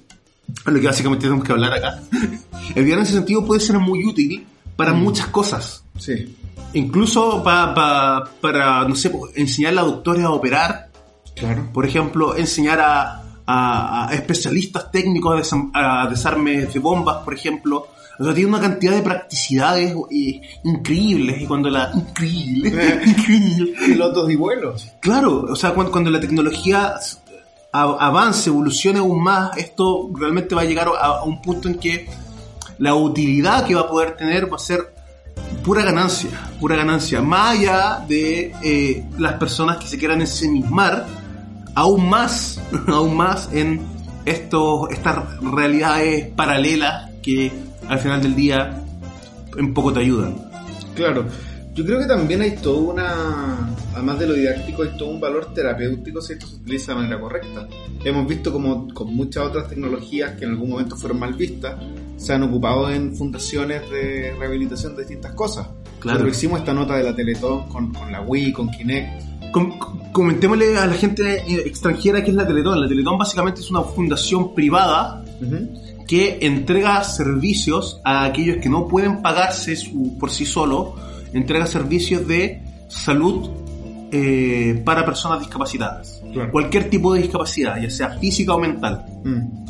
a 0.64 0.70
lo 0.70 0.80
que 0.80 0.86
básicamente 0.86 1.24
tenemos 1.24 1.44
que 1.44 1.52
hablar 1.52 1.72
acá, 1.74 2.00
el 2.74 2.82
VR 2.84 2.92
en 2.94 2.98
ese 3.00 3.12
sentido 3.12 3.44
puede 3.44 3.60
ser 3.60 3.78
muy 3.78 4.04
útil 4.04 4.46
para 4.76 4.92
muchas 4.92 5.26
cosas. 5.28 5.84
sí, 5.98 6.36
Incluso 6.72 7.40
pa- 7.44 7.72
pa- 7.72 8.28
para, 8.40 8.86
no 8.88 8.96
sé, 8.96 9.12
enseñarle 9.36 9.78
a 9.80 9.84
doctores 9.84 10.24
a 10.24 10.30
operar, 10.30 10.88
claro. 11.36 11.68
por 11.72 11.86
ejemplo, 11.86 12.34
enseñar 12.36 12.80
a, 12.80 13.22
a- 13.46 14.08
a 14.08 14.14
especialistas 14.14 14.90
técnicos 14.90 15.36
a, 15.36 15.40
desam- 15.40 15.70
a 15.72 16.08
desarme 16.10 16.66
de 16.66 16.78
bombas, 16.80 17.18
por 17.18 17.32
ejemplo. 17.34 17.86
O 18.18 18.25
sea, 18.25 18.35
tiene 18.35 18.49
una 18.49 18.61
cantidad 18.61 18.92
de 18.92 19.02
practicidades 19.02 19.94
eh, 20.11 20.40
increíbles 20.62 21.42
y 21.42 21.47
cuando 21.47 21.68
la... 21.68 21.90
Increíble, 21.94 23.02
increíble. 23.06 23.75
Pilotos 23.87 24.30
y 24.30 24.37
vuelos. 24.37 24.92
Claro, 25.00 25.47
o 25.50 25.56
sea, 25.56 25.73
cuando, 25.73 25.92
cuando 25.92 26.11
la 26.11 26.21
tecnología 26.21 26.94
avance, 27.73 28.50
evolucione 28.50 29.00
aún 29.00 29.23
más, 29.23 29.56
esto 29.56 30.09
realmente 30.14 30.54
va 30.54 30.62
a 30.62 30.64
llegar 30.64 30.88
a, 30.88 31.06
a 31.06 31.25
un 31.25 31.42
punto 31.42 31.68
en 31.68 31.75
que 31.75 32.09
la 32.78 32.94
utilidad 32.94 33.66
que 33.66 33.75
va 33.75 33.83
a 33.83 33.88
poder 33.88 34.16
tener 34.16 34.52
va 34.52 34.56
a 34.56 34.61
ser 34.61 34.94
pura 35.64 35.83
ganancia, 35.83 36.30
pura 36.61 36.76
ganancia, 36.76 37.23
más 37.23 37.59
allá 37.59 38.04
de 38.06 38.54
eh, 38.62 39.04
las 39.18 39.35
personas 39.35 39.78
que 39.78 39.87
se 39.87 39.99
quieran 39.99 40.21
ensimismar 40.21 41.06
aún 41.75 42.09
más, 42.09 42.61
aún 42.87 43.16
más 43.16 43.49
en 43.52 43.80
estos, 44.25 44.90
estas 44.90 45.40
realidades 45.40 46.28
paralelas 46.35 47.11
que 47.23 47.52
al 47.88 47.98
final 47.98 48.22
del 48.22 48.34
día 48.34 48.82
en 49.56 49.72
poco 49.74 49.92
te 49.92 50.00
ayudan. 50.00 50.36
Claro. 50.94 51.24
Yo 51.74 51.84
creo 51.84 51.98
que 51.98 52.06
también 52.06 52.40
hay 52.40 52.54
toda 52.56 52.92
una, 52.92 53.74
además 53.94 54.18
de 54.20 54.28
lo 54.28 54.34
didáctico, 54.34 54.84
hay 54.84 54.96
todo 54.96 55.08
un 55.08 55.20
valor 55.20 55.52
terapéutico 55.52 56.20
si 56.20 56.34
esto 56.34 56.46
se 56.46 56.54
utiliza 56.54 56.92
de 56.92 56.98
manera 56.98 57.20
correcta. 57.20 57.66
Hemos 58.04 58.28
visto 58.28 58.52
como 58.52 58.94
con 58.94 59.12
muchas 59.12 59.46
otras 59.46 59.68
tecnologías 59.68 60.36
que 60.38 60.44
en 60.44 60.52
algún 60.52 60.70
momento 60.70 60.94
fueron 60.94 61.18
mal 61.18 61.34
vistas, 61.34 61.74
se 62.16 62.32
han 62.32 62.44
ocupado 62.44 62.88
en 62.90 63.16
fundaciones 63.16 63.90
de 63.90 64.36
rehabilitación 64.38 64.94
de 64.94 65.02
distintas 65.02 65.32
cosas. 65.32 65.66
Claro. 65.98 66.18
Pero 66.20 66.30
hicimos 66.30 66.60
esta 66.60 66.72
nota 66.72 66.96
de 66.96 67.02
la 67.02 67.16
Teletón 67.16 67.68
con, 67.68 67.92
con 67.92 68.12
la 68.12 68.20
Wii, 68.20 68.52
con 68.52 68.70
Kinect. 68.70 69.50
Com- 69.50 69.76
com- 69.76 70.12
comentémosle 70.12 70.78
a 70.78 70.87
la 70.87 70.94
gente 70.94 71.42
extranjera 71.66 72.22
que 72.22 72.30
es 72.30 72.37
la 72.37 72.46
Teletón. 72.46 72.80
La 72.80 72.87
Teletón 72.88 73.18
básicamente 73.18 73.62
es 73.62 73.70
una 73.70 73.82
fundación 73.82 74.54
privada 74.54 75.24
que 76.06 76.38
entrega 76.42 77.02
servicios 77.04 78.00
a 78.04 78.24
aquellos 78.24 78.58
que 78.58 78.68
no 78.68 78.86
pueden 78.88 79.22
pagarse 79.22 79.74
su- 79.76 80.16
por 80.18 80.30
sí 80.30 80.44
solo, 80.44 80.94
entrega 81.32 81.66
servicios 81.66 82.26
de 82.26 82.62
salud 82.88 83.50
eh, 84.12 84.80
para 84.84 85.04
personas 85.04 85.40
discapacitadas. 85.40 86.22
Claro. 86.32 86.50
Cualquier 86.52 86.88
tipo 86.90 87.12
de 87.14 87.22
discapacidad, 87.22 87.80
ya 87.80 87.90
sea 87.90 88.10
física 88.18 88.54
o 88.54 88.58
mental. 88.60 89.04
Mm. 89.24 89.64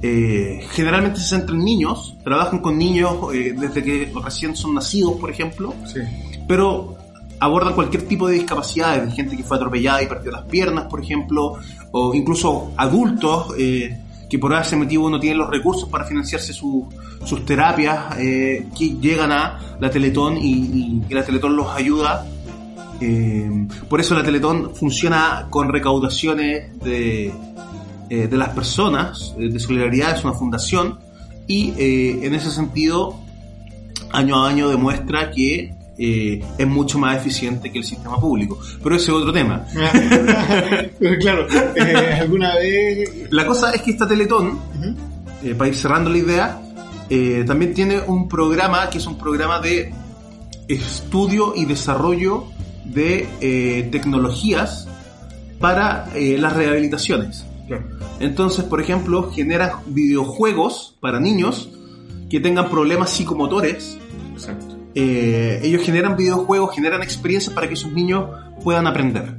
Eh, 0.00 0.60
generalmente 0.70 1.18
se 1.18 1.26
centran 1.30 1.58
en 1.58 1.64
niños, 1.64 2.16
trabajan 2.22 2.60
con 2.60 2.78
niños 2.78 3.16
eh, 3.34 3.54
desde 3.58 3.82
que 3.82 4.12
recién 4.24 4.54
son 4.54 4.74
nacidos, 4.74 5.14
por 5.18 5.28
ejemplo, 5.30 5.74
Sí. 5.92 6.00
pero 6.46 6.96
abordan 7.40 7.74
cualquier 7.74 8.02
tipo 8.06 8.28
de 8.28 8.34
discapacidad, 8.34 9.02
de 9.02 9.10
gente 9.10 9.36
que 9.36 9.42
fue 9.42 9.56
atropellada 9.56 10.02
y 10.02 10.06
perdió 10.06 10.30
las 10.30 10.44
piernas, 10.44 10.84
por 10.88 11.02
ejemplo, 11.02 11.54
o 11.90 12.14
incluso 12.14 12.70
adultos 12.76 13.54
eh, 13.58 13.98
que 14.28 14.38
por 14.38 14.52
ese 14.52 14.76
motivo 14.76 15.08
no 15.10 15.18
tienen 15.18 15.38
los 15.38 15.48
recursos 15.50 15.88
para 15.88 16.04
financiarse 16.04 16.52
su- 16.52 16.86
sus 17.24 17.44
terapias, 17.44 18.16
eh, 18.18 18.66
que 18.76 18.90
llegan 19.00 19.32
a 19.32 19.58
la 19.80 19.90
Teletón 19.90 20.36
y, 20.36 21.02
y- 21.08 21.14
la 21.14 21.24
Teletón 21.24 21.56
los 21.56 21.68
ayuda. 21.74 22.26
Eh, 23.00 23.66
por 23.88 24.00
eso 24.00 24.14
la 24.14 24.22
Teletón 24.24 24.74
funciona 24.74 25.46
con 25.50 25.68
recaudaciones 25.72 26.78
de, 26.80 27.32
eh, 28.10 28.26
de 28.28 28.36
las 28.36 28.50
personas, 28.50 29.34
de 29.38 29.58
solidaridad, 29.60 30.16
es 30.16 30.24
una 30.24 30.34
fundación, 30.34 30.98
y 31.46 31.72
en 31.78 32.34
ese 32.34 32.50
sentido 32.50 33.18
año 34.12 34.44
a 34.44 34.48
año 34.50 34.68
demuestra 34.68 35.30
que 35.30 35.74
eh, 35.98 36.44
es 36.56 36.66
mucho 36.66 36.98
más 36.98 37.16
eficiente 37.16 37.72
que 37.72 37.78
el 37.78 37.84
sistema 37.84 38.18
público. 38.20 38.58
Pero 38.82 38.96
ese 38.96 39.06
es 39.06 39.10
otro 39.10 39.32
tema. 39.32 39.66
Pero 40.98 41.18
claro, 41.20 41.46
eh, 41.74 42.18
alguna 42.20 42.54
vez... 42.54 43.30
La 43.30 43.46
cosa 43.46 43.72
es 43.72 43.82
que 43.82 43.90
esta 43.90 44.06
Teletón, 44.06 44.58
eh, 45.42 45.54
para 45.54 45.68
ir 45.68 45.74
cerrando 45.74 46.10
la 46.10 46.18
idea, 46.18 46.62
también 47.46 47.72
tiene 47.72 48.00
un 48.06 48.28
programa 48.28 48.90
que 48.90 48.98
es 48.98 49.06
un 49.06 49.16
programa 49.16 49.60
de 49.60 49.92
estudio 50.68 51.54
y 51.56 51.64
desarrollo 51.64 52.44
de 52.84 53.88
tecnologías 53.90 54.86
para 55.58 56.06
las 56.14 56.52
rehabilitaciones. 56.52 57.46
Claro. 57.66 57.84
Entonces, 58.20 58.64
por 58.64 58.80
ejemplo, 58.80 59.30
genera 59.30 59.80
videojuegos 59.86 60.96
para 61.00 61.18
niños 61.18 61.70
que 62.28 62.40
tengan 62.40 62.68
problemas 62.68 63.10
psicomotores 63.10 63.98
Exacto. 64.38 64.77
Eh, 65.00 65.60
ellos 65.62 65.82
generan 65.82 66.16
videojuegos, 66.16 66.74
generan 66.74 67.02
experiencias 67.02 67.54
para 67.54 67.68
que 67.68 67.74
esos 67.74 67.92
niños 67.92 68.30
puedan 68.64 68.86
aprender. 68.86 69.36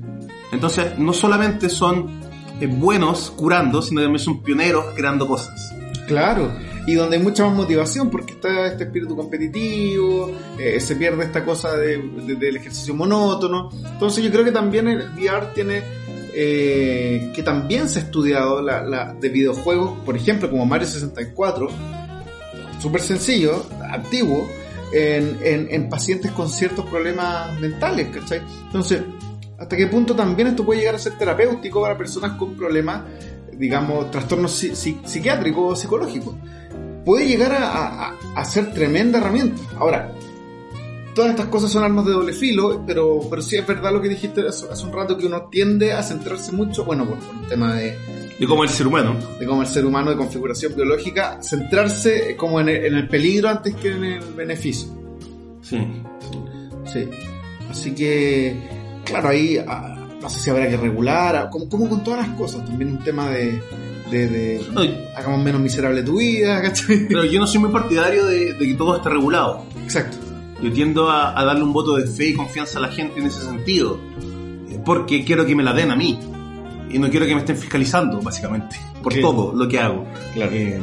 Entonces, 0.52 0.98
no 0.98 1.12
solamente 1.14 1.70
son 1.70 2.20
eh, 2.62 2.68
buenos 2.68 3.32
curando, 3.32 3.82
sino 3.82 4.02
también 4.02 4.20
son 4.24 4.42
pioneros 4.42 4.86
creando 4.96 5.28
cosas. 5.28 5.74
Claro, 6.08 6.52
y 6.88 6.96
donde 6.96 7.18
hay 7.18 7.24
mucha 7.24 7.46
más 7.46 7.56
motivación 7.56 8.10
porque 8.10 8.34
está 8.34 8.68
este 8.68 8.86
espíritu 8.86 9.16
competitivo, 9.16 10.32
eh, 10.58 10.80
se 10.80 10.96
pierde 10.96 11.24
esta 11.26 11.46
cosa 11.46 11.76
de- 11.78 11.98
de- 12.26 12.36
del 12.36 12.56
ejercicio 12.58 12.96
monótono. 12.96 13.70
Entonces 13.94 14.24
yo 14.24 14.32
creo 14.32 14.44
que 14.44 14.52
también 14.52 14.88
el 14.88 15.10
VR 15.18 15.48
tiene, 15.54 15.84
eh, 16.34 17.32
que 17.36 17.44
también 17.44 17.88
se 17.90 18.00
ha 18.00 18.02
estudiado 18.04 18.62
la, 18.62 18.82
la- 18.84 19.14
de 19.14 19.30
videojuegos, 19.30 20.00
por 20.06 20.16
ejemplo 20.16 20.50
como 20.50 20.66
Mario 20.66 20.88
64, 20.88 21.68
súper 22.80 23.02
sencillo, 23.02 23.66
antiguo, 23.92 24.48
en, 24.94 25.38
en- 25.44 25.68
en 25.70 25.90
pacientes 25.90 26.32
con 26.32 26.50
ciertos 26.50 26.86
problemas 26.86 27.60
mentales, 27.60 28.08
¿cachai? 28.16 28.42
Entonces, 28.68 29.02
¿hasta 29.58 29.76
qué 29.78 29.88
punto 29.88 30.16
también 30.16 30.48
esto 30.50 30.66
puede 30.66 30.80
llegar 30.82 30.96
a 30.96 31.00
ser 31.00 31.18
terapéutico 31.18 31.82
para 31.82 31.98
personas 31.98 32.34
con 32.38 32.56
problemas, 32.56 33.04
digamos, 33.54 34.10
trastornos 34.12 34.52
psi- 34.52 34.72
psi- 34.72 35.00
psiquiátricos 35.06 35.74
o 35.74 35.76
psicológicos? 35.76 36.36
Puede 37.06 37.28
llegar 37.28 37.54
a, 37.54 38.08
a- 38.10 38.16
a 38.36 38.46
ser 38.46 38.72
tremenda 38.74 39.20
herramienta. 39.20 39.62
Ahora, 39.78 40.12
todas 41.16 41.32
estas 41.32 41.48
cosas 41.48 41.72
son 41.72 41.84
armas 41.84 42.06
de 42.06 42.12
doble 42.12 42.34
filo, 42.34 42.84
pero, 42.86 43.20
pero 43.30 43.42
sí 43.42 43.58
es 43.58 43.66
verdad 43.66 43.92
lo 43.92 44.02
que 44.02 44.10
dijiste 44.10 44.48
hace, 44.48 44.68
hace 44.72 44.86
un 44.86 44.94
rato, 44.94 45.18
que 45.18 45.26
uno 45.26 45.44
tiende 45.52 45.94
a 45.94 46.04
centrarse 46.04 46.52
mucho, 46.52 46.86
bueno, 46.86 47.06
por, 47.06 47.18
por 47.20 47.36
un 47.36 47.48
tema 47.48 47.76
de, 47.76 47.98
Y 48.40 48.46
como 48.46 48.64
el 48.64 48.70
ser 48.70 48.88
humano. 48.88 49.16
de 49.38 49.46
cómo 49.46 49.62
el 49.62 49.68
ser 49.68 49.86
humano 49.86 50.12
de 50.12 50.18
configuración 50.18 50.74
biológica, 50.76 51.40
centrarse 51.44 52.36
como 52.38 52.60
en 52.62 52.70
el, 52.70 52.86
en 52.86 52.96
el 52.96 53.08
peligro 53.08 53.50
antes 53.50 53.76
que 53.76 53.92
en 53.92 54.04
el 54.04 54.34
beneficio. 54.34 54.88
Sí. 55.62 55.78
Sí. 56.86 57.10
Así 57.70 57.94
que, 57.94 58.56
claro, 59.04 59.30
ahí 59.30 59.58
ah, 59.58 60.08
no 60.22 60.30
sé 60.30 60.40
si 60.40 60.50
habrá 60.50 60.70
que 60.70 60.78
regular, 60.78 61.36
ah, 61.36 61.50
como, 61.50 61.68
como 61.70 61.90
con 61.90 62.04
todas 62.04 62.28
las 62.28 62.38
cosas, 62.38 62.66
también 62.66 62.92
un 62.92 63.04
tema 63.04 63.30
de, 63.30 63.62
de, 64.10 64.28
de 64.28 64.66
No, 64.72 64.82
hagamos 65.16 65.44
menos 65.44 65.62
miserable 65.62 66.02
tu 66.02 66.18
vida, 66.18 66.62
¿cachai? 66.64 67.08
pero 67.08 67.26
yo 67.26 67.40
no 67.40 67.48
soy 67.48 67.60
muy 67.60 67.72
partidario 67.72 68.26
de, 68.26 68.54
de 68.54 68.68
que 68.68 68.74
todo 68.74 68.96
esté 68.96 69.10
regulado. 69.10 69.66
Exacto. 69.84 70.18
Yo 70.62 70.72
tiendo 70.72 71.10
a, 71.10 71.40
a 71.40 71.46
darle 71.46 71.64
un 71.64 71.74
voto 71.74 71.96
de 71.96 72.08
fe 72.08 72.28
y 72.28 72.34
confianza 72.34 72.80
a 72.80 72.82
la 72.82 72.90
gente 72.90 73.20
en 73.20 73.28
ese 73.28 73.42
sentido. 73.42 74.00
Porque 74.86 75.24
quiero 75.24 75.46
que 75.46 75.56
me 75.56 75.64
la 75.64 75.74
den 75.74 75.92
a 75.92 75.96
mí. 75.96 76.20
Y 76.90 77.00
no 77.00 77.10
quiero 77.10 77.26
que 77.26 77.34
me 77.34 77.42
estén 77.42 77.58
fiscalizando, 77.58 78.22
básicamente. 78.22 78.76
Por 79.04 79.14
todo 79.16 79.54
lo 79.56 79.68
que 79.68 79.80
hago. 79.80 80.06
Claro. 80.34 80.52
Eh, 80.54 80.80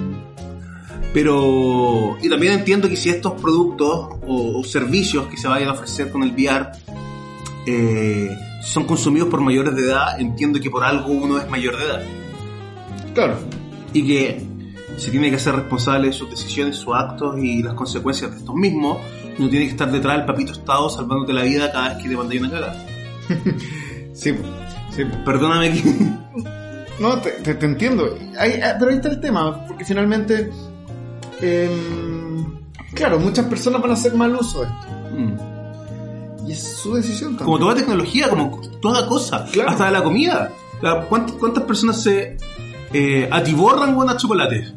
Pero, 1.12 2.16
y 2.22 2.28
también 2.28 2.52
entiendo 2.52 2.88
que 2.88 2.96
si 2.96 3.10
estos 3.10 3.40
productos 3.40 4.18
o, 4.26 4.60
o 4.60 4.64
servicios 4.64 5.26
que 5.26 5.36
se 5.36 5.48
vayan 5.48 5.68
a 5.68 5.72
ofrecer 5.72 6.10
con 6.10 6.22
el 6.22 6.32
VR 6.32 6.70
eh, 7.66 8.36
son 8.62 8.84
consumidos 8.84 9.28
por 9.28 9.40
mayores 9.40 9.74
de 9.74 9.82
edad, 9.82 10.20
entiendo 10.20 10.60
que 10.60 10.70
por 10.70 10.84
algo 10.84 11.12
uno 11.12 11.38
es 11.38 11.48
mayor 11.48 11.76
de 11.76 11.84
edad. 11.84 12.02
Claro. 13.14 13.38
Y 13.92 14.06
que 14.06 14.46
se 14.96 15.10
tiene 15.10 15.30
que 15.30 15.38
ser 15.38 15.54
responsable 15.56 16.08
de 16.08 16.12
sus 16.12 16.30
decisiones, 16.30 16.76
sus 16.76 16.94
actos 16.94 17.38
y 17.38 17.62
las 17.62 17.74
consecuencias 17.74 18.30
de 18.30 18.38
estos 18.38 18.54
mismos. 18.54 18.98
Y 19.38 19.42
no 19.42 19.48
tiene 19.48 19.66
que 19.66 19.72
estar 19.72 19.90
detrás 19.90 20.16
del 20.16 20.26
papito 20.26 20.52
Estado 20.52 20.88
salvándote 20.88 21.32
la 21.32 21.42
vida 21.42 21.70
cada 21.72 21.90
vez 21.94 22.02
que 22.02 22.08
te 22.08 22.16
mandáis 22.16 22.40
una 22.40 22.50
cagada. 22.50 22.86
Sí. 24.16 24.34
Sí. 24.96 25.04
Perdóname 25.24 25.72
que... 25.72 25.82
No, 26.98 27.20
te, 27.20 27.30
te- 27.32 27.54
te 27.54 27.66
entiendo. 27.66 28.16
Ahí- 28.38 28.58
ah, 28.64 28.74
pero 28.78 28.90
ahí 28.90 28.96
está 28.96 29.10
el 29.10 29.20
tema, 29.20 29.66
porque 29.66 29.84
finalmente, 29.84 30.50
em, 31.42 32.60
claro, 32.94 33.18
muchas 33.18 33.46
personas 33.46 33.82
van 33.82 33.90
a 33.90 33.94
hacer 33.94 34.14
mal 34.14 34.34
uso 34.34 34.62
de 34.62 34.66
esto. 34.66 34.86
Mm. 35.14 36.48
Y 36.48 36.52
es 36.52 36.62
su 36.62 36.94
decisión 36.94 37.30
también. 37.36 37.44
Como 37.44 37.58
toda 37.58 37.74
tecnología, 37.74 38.28
como 38.30 38.60
toda 38.80 39.06
cosa, 39.06 39.44
Claro. 39.52 39.70
hasta 39.70 39.90
la 39.90 40.02
comida. 40.02 40.50
¿Cuántas, 41.08 41.36
cuántas 41.36 41.64
personas 41.64 42.02
se 42.02 42.36
eh, 42.92 43.28
atiborran 43.30 43.94
con 43.94 44.06
los 44.06 44.16
chocolates? 44.16 44.72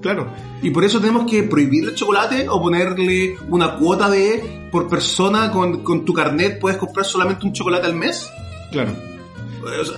Claro. 0.00 0.28
Y 0.62 0.70
por 0.70 0.84
eso 0.84 1.00
tenemos 1.00 1.30
que 1.30 1.42
prohibir 1.44 1.84
el 1.88 1.94
chocolate 1.94 2.48
o 2.48 2.60
ponerle 2.60 3.36
una 3.50 3.76
cuota 3.76 4.08
de 4.08 4.68
por 4.72 4.88
persona 4.88 5.50
con, 5.50 5.82
con 5.82 6.04
tu 6.04 6.12
carnet 6.12 6.58
puedes 6.60 6.78
comprar 6.78 7.04
solamente 7.06 7.44
un 7.46 7.52
chocolate 7.52 7.86
al 7.86 7.94
mes. 7.94 8.28
Claro. 8.72 8.92
O 9.80 9.84
sea, 9.84 9.96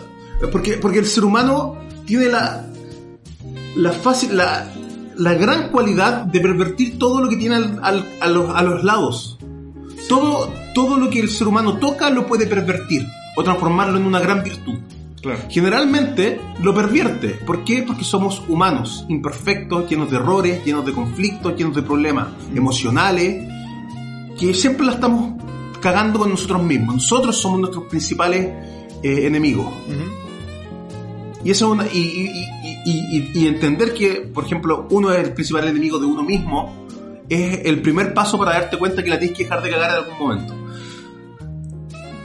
porque, 0.50 0.72
porque 0.78 0.98
el 1.00 1.06
ser 1.06 1.24
humano 1.24 1.76
tiene 2.06 2.26
la, 2.28 2.66
la, 3.76 3.92
fácil, 3.92 4.36
la, 4.36 4.70
la 5.16 5.34
gran 5.34 5.70
cualidad 5.70 6.24
de 6.24 6.40
pervertir 6.40 6.98
todo 6.98 7.20
lo 7.20 7.28
que 7.28 7.36
tiene 7.36 7.56
al- 7.56 7.80
al- 7.82 8.06
a, 8.20 8.28
los, 8.28 8.50
a 8.54 8.62
los 8.62 8.84
lados. 8.84 9.38
Todo, 10.08 10.50
todo 10.74 10.96
lo 10.96 11.10
que 11.10 11.20
el 11.20 11.28
ser 11.28 11.48
humano 11.48 11.78
toca 11.78 12.08
lo 12.10 12.26
puede 12.26 12.46
pervertir 12.46 13.06
o 13.36 13.42
transformarlo 13.44 13.98
en 13.98 14.06
una 14.06 14.20
gran 14.20 14.42
virtud. 14.42 14.78
Claro. 15.20 15.40
Generalmente 15.50 16.40
lo 16.62 16.72
pervierte. 16.72 17.30
¿Por 17.30 17.64
qué? 17.64 17.82
Porque 17.82 18.04
somos 18.04 18.42
humanos, 18.48 19.04
imperfectos, 19.08 19.90
llenos 19.90 20.10
de 20.10 20.16
errores, 20.16 20.64
llenos 20.64 20.86
de 20.86 20.92
conflictos, 20.92 21.56
llenos 21.56 21.74
de 21.74 21.82
problemas 21.82 22.28
emocionales, 22.54 23.46
que 24.38 24.54
siempre 24.54 24.86
la 24.86 24.92
estamos 24.92 25.34
cagando 25.82 26.20
con 26.20 26.30
nosotros 26.30 26.62
mismos. 26.62 26.94
Nosotros 26.94 27.36
somos 27.36 27.58
nuestros 27.60 27.84
principales 27.86 28.48
eh, 29.02 29.26
enemigos. 29.26 29.72
Y 31.44 31.50
eso 31.50 31.66
es 31.66 31.70
una- 31.72 31.86
y, 31.86 31.98
y- 31.98 32.28
y- 32.64 32.78
y- 32.84 33.18
y- 33.18 33.30
y 33.44 33.46
entender 33.46 33.94
que, 33.94 34.22
por 34.32 34.44
ejemplo, 34.44 34.86
uno 34.90 35.12
es 35.12 35.18
el 35.24 35.32
principal 35.32 35.66
enemigo 35.68 35.98
de 35.98 36.06
uno 36.06 36.22
mismo 36.22 36.86
es 37.28 37.60
el 37.64 37.80
primer 37.82 38.14
paso 38.14 38.38
para 38.38 38.52
darte 38.52 38.76
cuenta 38.78 39.02
que 39.04 39.10
la 39.10 39.18
tienes 39.18 39.36
que 39.36 39.44
dejar 39.44 39.62
de 39.62 39.70
cagar 39.70 39.90
en 39.90 39.96
algún 40.04 40.18
momento. 40.18 40.54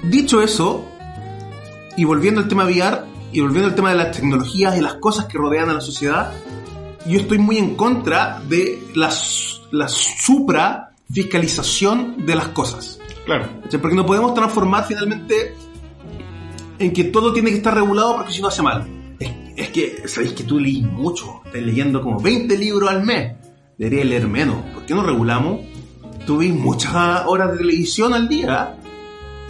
Dicho 0.04 0.42
eso, 0.42 0.86
y 1.96 2.04
volviendo 2.06 2.42
al 2.42 2.48
tema 2.48 2.66
VR, 2.66 3.02
y 3.32 3.40
volviendo 3.42 3.68
al 3.70 3.76
tema 3.76 3.90
de 3.90 3.96
las 3.96 4.12
tecnologías 4.12 4.78
y 4.78 4.82
las 4.82 4.96
cosas 4.96 5.26
que 5.26 5.38
rodean 5.38 5.70
a 5.70 5.74
la 5.74 5.82
sociedad, 5.82 6.32
yo 7.06 7.20
estoy 7.20 7.38
muy 7.38 7.58
en 7.58 7.76
contra 7.76 8.42
de 8.48 8.82
la, 8.96 9.12
la 9.72 9.88
supra 9.88 10.92
fiscalización 11.12 12.26
de 12.26 12.36
las 12.36 12.48
cosas. 12.50 13.00
Claro. 13.26 13.48
Porque 13.82 13.96
no 13.96 14.06
podemos 14.06 14.34
transformar 14.34 14.86
finalmente 14.88 15.56
en 16.80 16.92
que 16.94 17.06
todo 17.06 17.34
tiene 17.34 17.50
que 17.52 17.58
estar 17.58 17.74
regulado 17.74 18.16
porque 18.18 18.34
si 18.34 18.42
no 18.42 18.48
hace 18.48 18.62
mal. 18.62 18.86
Es, 19.20 19.32
es 19.56 19.70
que, 19.70 20.08
sabéis 20.08 20.34
que 20.34 20.44
tú 20.44 20.60
leís 20.60 20.84
mucho, 20.84 21.42
estás 21.46 21.62
leyendo 21.62 22.02
como 22.02 22.20
20 22.20 22.58
libros 22.58 22.90
al 22.90 23.04
mes. 23.04 23.34
Deberías 23.78 24.06
leer 24.06 24.28
menos. 24.28 24.58
¿Por 24.74 24.86
qué 24.86 24.94
no 24.94 25.04
regulamos? 25.04 25.62
Tú 26.26 26.38
ves 26.38 26.54
muchas 26.54 27.24
horas 27.26 27.52
de 27.52 27.58
televisión 27.58 28.14
al 28.14 28.28
día 28.30 28.78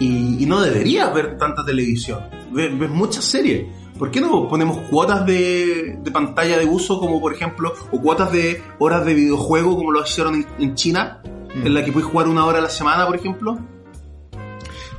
y, 0.00 0.42
y 0.42 0.46
no 0.46 0.60
deberías 0.60 1.12
ver 1.14 1.38
tanta 1.38 1.64
televisión. 1.64 2.20
Ves, 2.52 2.76
ves 2.78 2.90
muchas 2.90 3.24
series. 3.24 3.66
¿Por 3.98 4.10
qué 4.10 4.20
no 4.20 4.48
ponemos 4.48 4.78
cuotas 4.90 5.24
de, 5.24 5.98
de 6.02 6.10
pantalla 6.10 6.58
de 6.58 6.64
uso 6.66 6.98
como 6.98 7.20
por 7.20 7.32
ejemplo, 7.32 7.72
o 7.92 8.00
cuotas 8.00 8.32
de 8.32 8.60
horas 8.80 9.06
de 9.06 9.14
videojuego 9.14 9.76
como 9.76 9.92
lo 9.92 10.02
hicieron 10.02 10.34
en, 10.34 10.46
en 10.58 10.74
China, 10.74 11.20
Mm. 11.54 11.66
en 11.66 11.74
la 11.74 11.84
que 11.84 11.92
puedes 11.92 12.08
jugar 12.10 12.26
una 12.26 12.44
hora 12.44 12.58
a 12.58 12.62
la 12.62 12.68
semana, 12.68 13.06
por 13.06 13.14
ejemplo? 13.14 13.58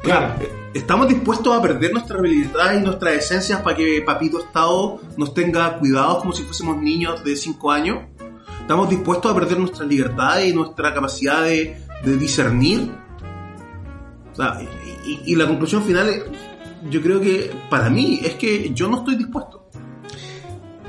Claro. 0.06 0.36
Eh, 0.42 0.52
¿Estamos 0.74 1.08
dispuestos 1.08 1.58
a 1.58 1.62
perder 1.62 1.94
nuestra 1.94 2.20
habilidad 2.20 2.74
y 2.78 2.82
nuestras 2.82 3.14
esencias 3.16 3.62
para 3.62 3.76
que 3.78 4.02
Papito 4.06 4.40
Estado 4.40 5.00
nos 5.18 5.34
tenga 5.34 5.78
cuidados 5.80 6.18
como 6.20 6.34
si 6.34 6.44
fuésemos 6.44 6.78
niños 6.78 7.24
de 7.24 7.36
5 7.36 7.72
años? 7.72 8.00
¿Estamos 8.60 8.90
dispuestos 8.90 9.32
a 9.32 9.36
perder 9.36 9.58
nuestra 9.60 9.86
libertad 9.86 10.42
y 10.42 10.54
nuestra 10.54 10.94
capacidad 10.94 11.44
de, 11.44 11.78
discernir? 12.04 12.92
O 14.32 14.36
sea, 14.36 14.60
y, 15.06 15.12
y- 15.12 15.22
y 15.28 15.36
la 15.36 15.48
conclusión 15.48 15.82
final, 15.84 16.10
eh, 16.10 16.24
yo 16.90 17.02
creo 17.02 17.22
que 17.22 17.52
para 17.70 17.90
mí 17.90 18.20
es 18.24 18.34
que 18.36 18.72
yo 18.74 18.88
no 18.90 18.98
estoy 18.98 19.16
dispuesto. 19.16 19.65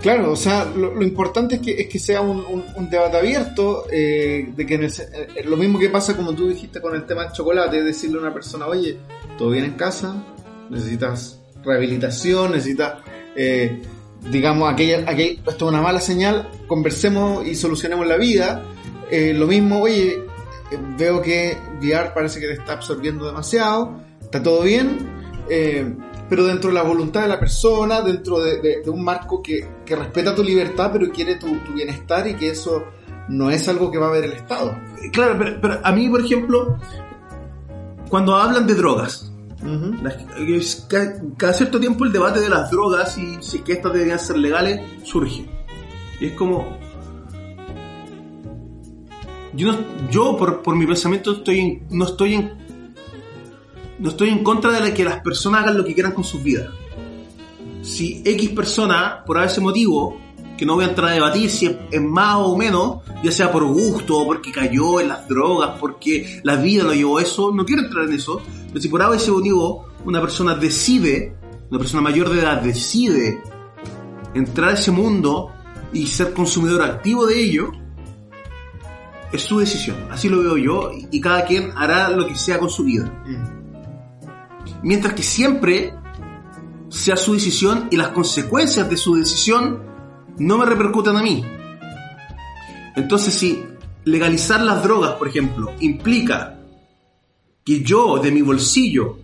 Claro, 0.01 0.33
o 0.33 0.37
sea, 0.37 0.65
lo, 0.65 1.03
importante 1.03 1.57
es 1.57 1.61
que, 1.61 1.81
es 1.81 1.89
que 1.89 1.99
sea 1.99 2.21
un, 2.21 2.65
debate 2.91 3.17
abierto, 3.17 3.87
eh, 3.91 4.53
de 4.55 4.67
que 4.67 4.75
eh, 4.75 5.45
lo 5.45 5.57
mismo 5.57 5.79
que 5.79 5.89
pasa 5.89 6.17
como 6.17 6.35
tú 6.35 6.49
dijiste 6.49 6.81
con 6.81 6.95
el 6.95 7.07
tema 7.07 7.25
del 7.25 7.33
chocolate, 7.33 7.83
decirle 7.83 8.19
a 8.19 8.21
una 8.21 8.35
persona, 8.35 8.67
oye, 8.67 8.99
todo 9.39 9.51
bien 9.51 9.65
en 9.65 9.73
casa, 9.73 10.23
necesitas 10.71 11.41
rehabilitación, 11.65 12.53
necesitas, 12.53 12.95
eh, 13.35 13.83
digamos, 14.31 14.73
aquella, 14.73 15.01
aquella, 15.07 15.41
esto 15.47 15.67
es 15.67 15.73
una 15.73 15.83
mala 15.83 16.01
señal, 16.01 16.49
conversemos 16.67 17.47
y 17.47 17.55
solucionemos 17.55 18.07
la 18.07 18.17
vida. 18.17 18.63
Eh, 19.11 19.35
lo 19.35 19.47
mismo, 19.47 19.81
oye, 19.83 20.15
eh, 20.15 20.79
veo 20.97 21.21
que 21.21 21.57
VR 21.81 22.13
parece 22.15 22.41
que 22.41 22.47
te 22.47 22.55
está 22.55 22.75
absorbiendo 22.75 23.27
demasiado, 23.27 24.01
está 24.21 24.43
todo 24.43 24.63
bien, 24.63 25.15
pero 26.29 26.45
dentro 26.45 26.69
de 26.71 26.75
la 26.75 26.83
voluntad 26.83 27.23
de 27.23 27.29
la 27.29 27.39
persona, 27.39 28.01
dentro 28.03 28.39
de, 28.41 28.61
de- 28.61 28.83
de 28.83 28.91
un 28.91 29.03
marco 29.05 29.43
que, 29.43 29.67
que 29.85 29.95
respeta 29.97 30.35
tu 30.35 30.43
libertad, 30.43 30.91
pero 30.93 31.11
quiere 31.13 31.37
tu, 31.37 31.59
tu 31.61 31.73
bienestar 31.73 32.27
y 32.29 32.35
que 32.35 32.51
eso 32.51 32.85
no 33.29 33.51
es 33.51 33.69
algo 33.69 33.91
que 33.91 33.99
va 33.99 34.09
a 34.09 34.13
ver 34.13 34.25
el 34.25 34.33
Estado. 34.33 34.77
Claro, 35.13 35.37
pero, 35.39 35.61
pero 35.61 35.81
a 35.83 35.93
mí, 35.93 36.09
por 36.09 36.21
ejemplo, 36.25 36.79
cuando 38.09 38.37
hablan 38.37 38.67
de 38.67 38.75
drogas, 38.75 39.33
es 40.37 40.87
ca- 40.89 41.15
cada 41.37 41.53
cierto 41.53 41.81
tiempo 41.81 42.05
el 42.05 42.13
debate 42.13 42.41
de 42.41 42.49
las 42.49 42.71
drogas 42.71 43.17
y 43.19 43.37
si 43.41 43.61
que 43.61 43.73
estas 43.73 43.93
deberían 43.93 44.19
ser 44.19 44.37
legales 44.39 44.81
surge. 45.05 45.47
Y 46.21 46.27
es 46.27 46.33
como... 46.33 46.77
Yo, 49.55 49.73
no- 49.73 49.79
yo 50.11 50.37
por, 50.37 50.63
por 50.63 50.77
mi 50.77 50.87
pensamiento 50.87 51.33
estoy 51.33 51.83
no 51.91 52.05
estoy 52.05 52.35
en 52.35 52.66
no 53.99 54.11
estoy 54.11 54.29
en 54.31 54.43
contra 54.43 54.73
de 54.81 54.93
que 54.93 55.05
las 55.05 55.21
personas 55.21 55.63
hagan 55.63 55.79
lo 55.79 55.85
que 55.85 55.95
quieran 55.95 56.13
con 56.13 56.25
sus 56.25 56.43
vidas. 56.43 56.69
Si 57.83 58.23
X 58.25 58.51
persona, 58.51 59.23
por 59.25 59.43
ese 59.43 59.61
motivo, 59.61 60.19
que 60.57 60.67
no 60.67 60.75
voy 60.75 60.85
a 60.85 60.89
entrar 60.89 61.11
a 61.11 61.13
debatir 61.13 61.51
si 61.51 61.67
es, 61.91 62.01
más 62.03 62.37
o 62.37 62.57
menos, 62.57 62.99
ya 63.23 63.31
sea 63.31 63.53
por 63.53 63.65
gusto, 63.65 64.25
porque 64.25 64.51
cayó 64.51 65.01
en 65.01 65.09
las 65.09 65.29
drogas, 65.29 65.79
porque 65.79 66.41
la 66.43 66.57
vida 66.57 66.83
lo 66.83 66.95
llevó 66.95 67.19
a 67.19 67.23
eso, 67.23 67.53
no 67.53 67.65
quiero 67.65 67.83
entrar 67.83 68.05
en 68.07 68.15
eso, 68.15 68.41
pero 68.69 68.81
si 68.81 68.89
por 68.89 69.03
ese 69.15 69.31
motivo 69.31 69.87
una 70.05 70.21
persona 70.21 70.55
decide, 70.55 71.37
una 71.71 71.79
persona 71.79 72.03
mayor 72.03 72.31
de 72.31 72.41
edad 72.41 72.61
decide 72.63 73.41
entrar 74.35 74.71
a 74.71 74.73
ese 74.75 74.91
mundo 74.91 75.51
y 75.93 76.07
ser 76.07 76.33
consumidor 76.33 76.83
activo 76.83 77.27
de 77.27 77.41
ello, 77.41 77.71
es 79.33 79.43
su 79.43 79.59
decisión. 79.59 79.97
Así 80.11 80.29
lo 80.29 80.43
veo 80.43 80.57
yo 80.57 80.91
y- 81.11 81.21
cada 81.21 81.45
quien 81.45 81.73
hará 81.77 82.09
lo 82.11 82.27
que 82.27 82.37
sea 82.37 82.59
con 82.59 82.71
su 82.71 82.85
vida. 82.85 83.13
Mientras 84.83 85.15
que 85.15 85.23
siempre 85.23 85.95
sea 86.89 87.17
su 87.17 87.35
decisión 87.35 87.89
y 87.91 87.97
las 87.97 88.09
consecuencias 88.09 88.89
de 88.89 88.97
su 88.97 89.15
decisión 89.17 89.83
no 90.39 90.59
me 90.59 90.67
repercutan 90.67 91.17
a 91.17 91.23
mí. 91.23 91.45
Entonces, 92.95 93.35
si 93.35 93.63
legalizar 94.05 94.63
las 94.63 94.83
drogas, 94.83 95.13
por 95.13 95.29
ejemplo, 95.29 95.73
implica 95.81 96.59
que 97.65 97.83
yo 97.83 98.19
de 98.19 98.31
mi 98.31 98.43
bolsillo 98.43 99.19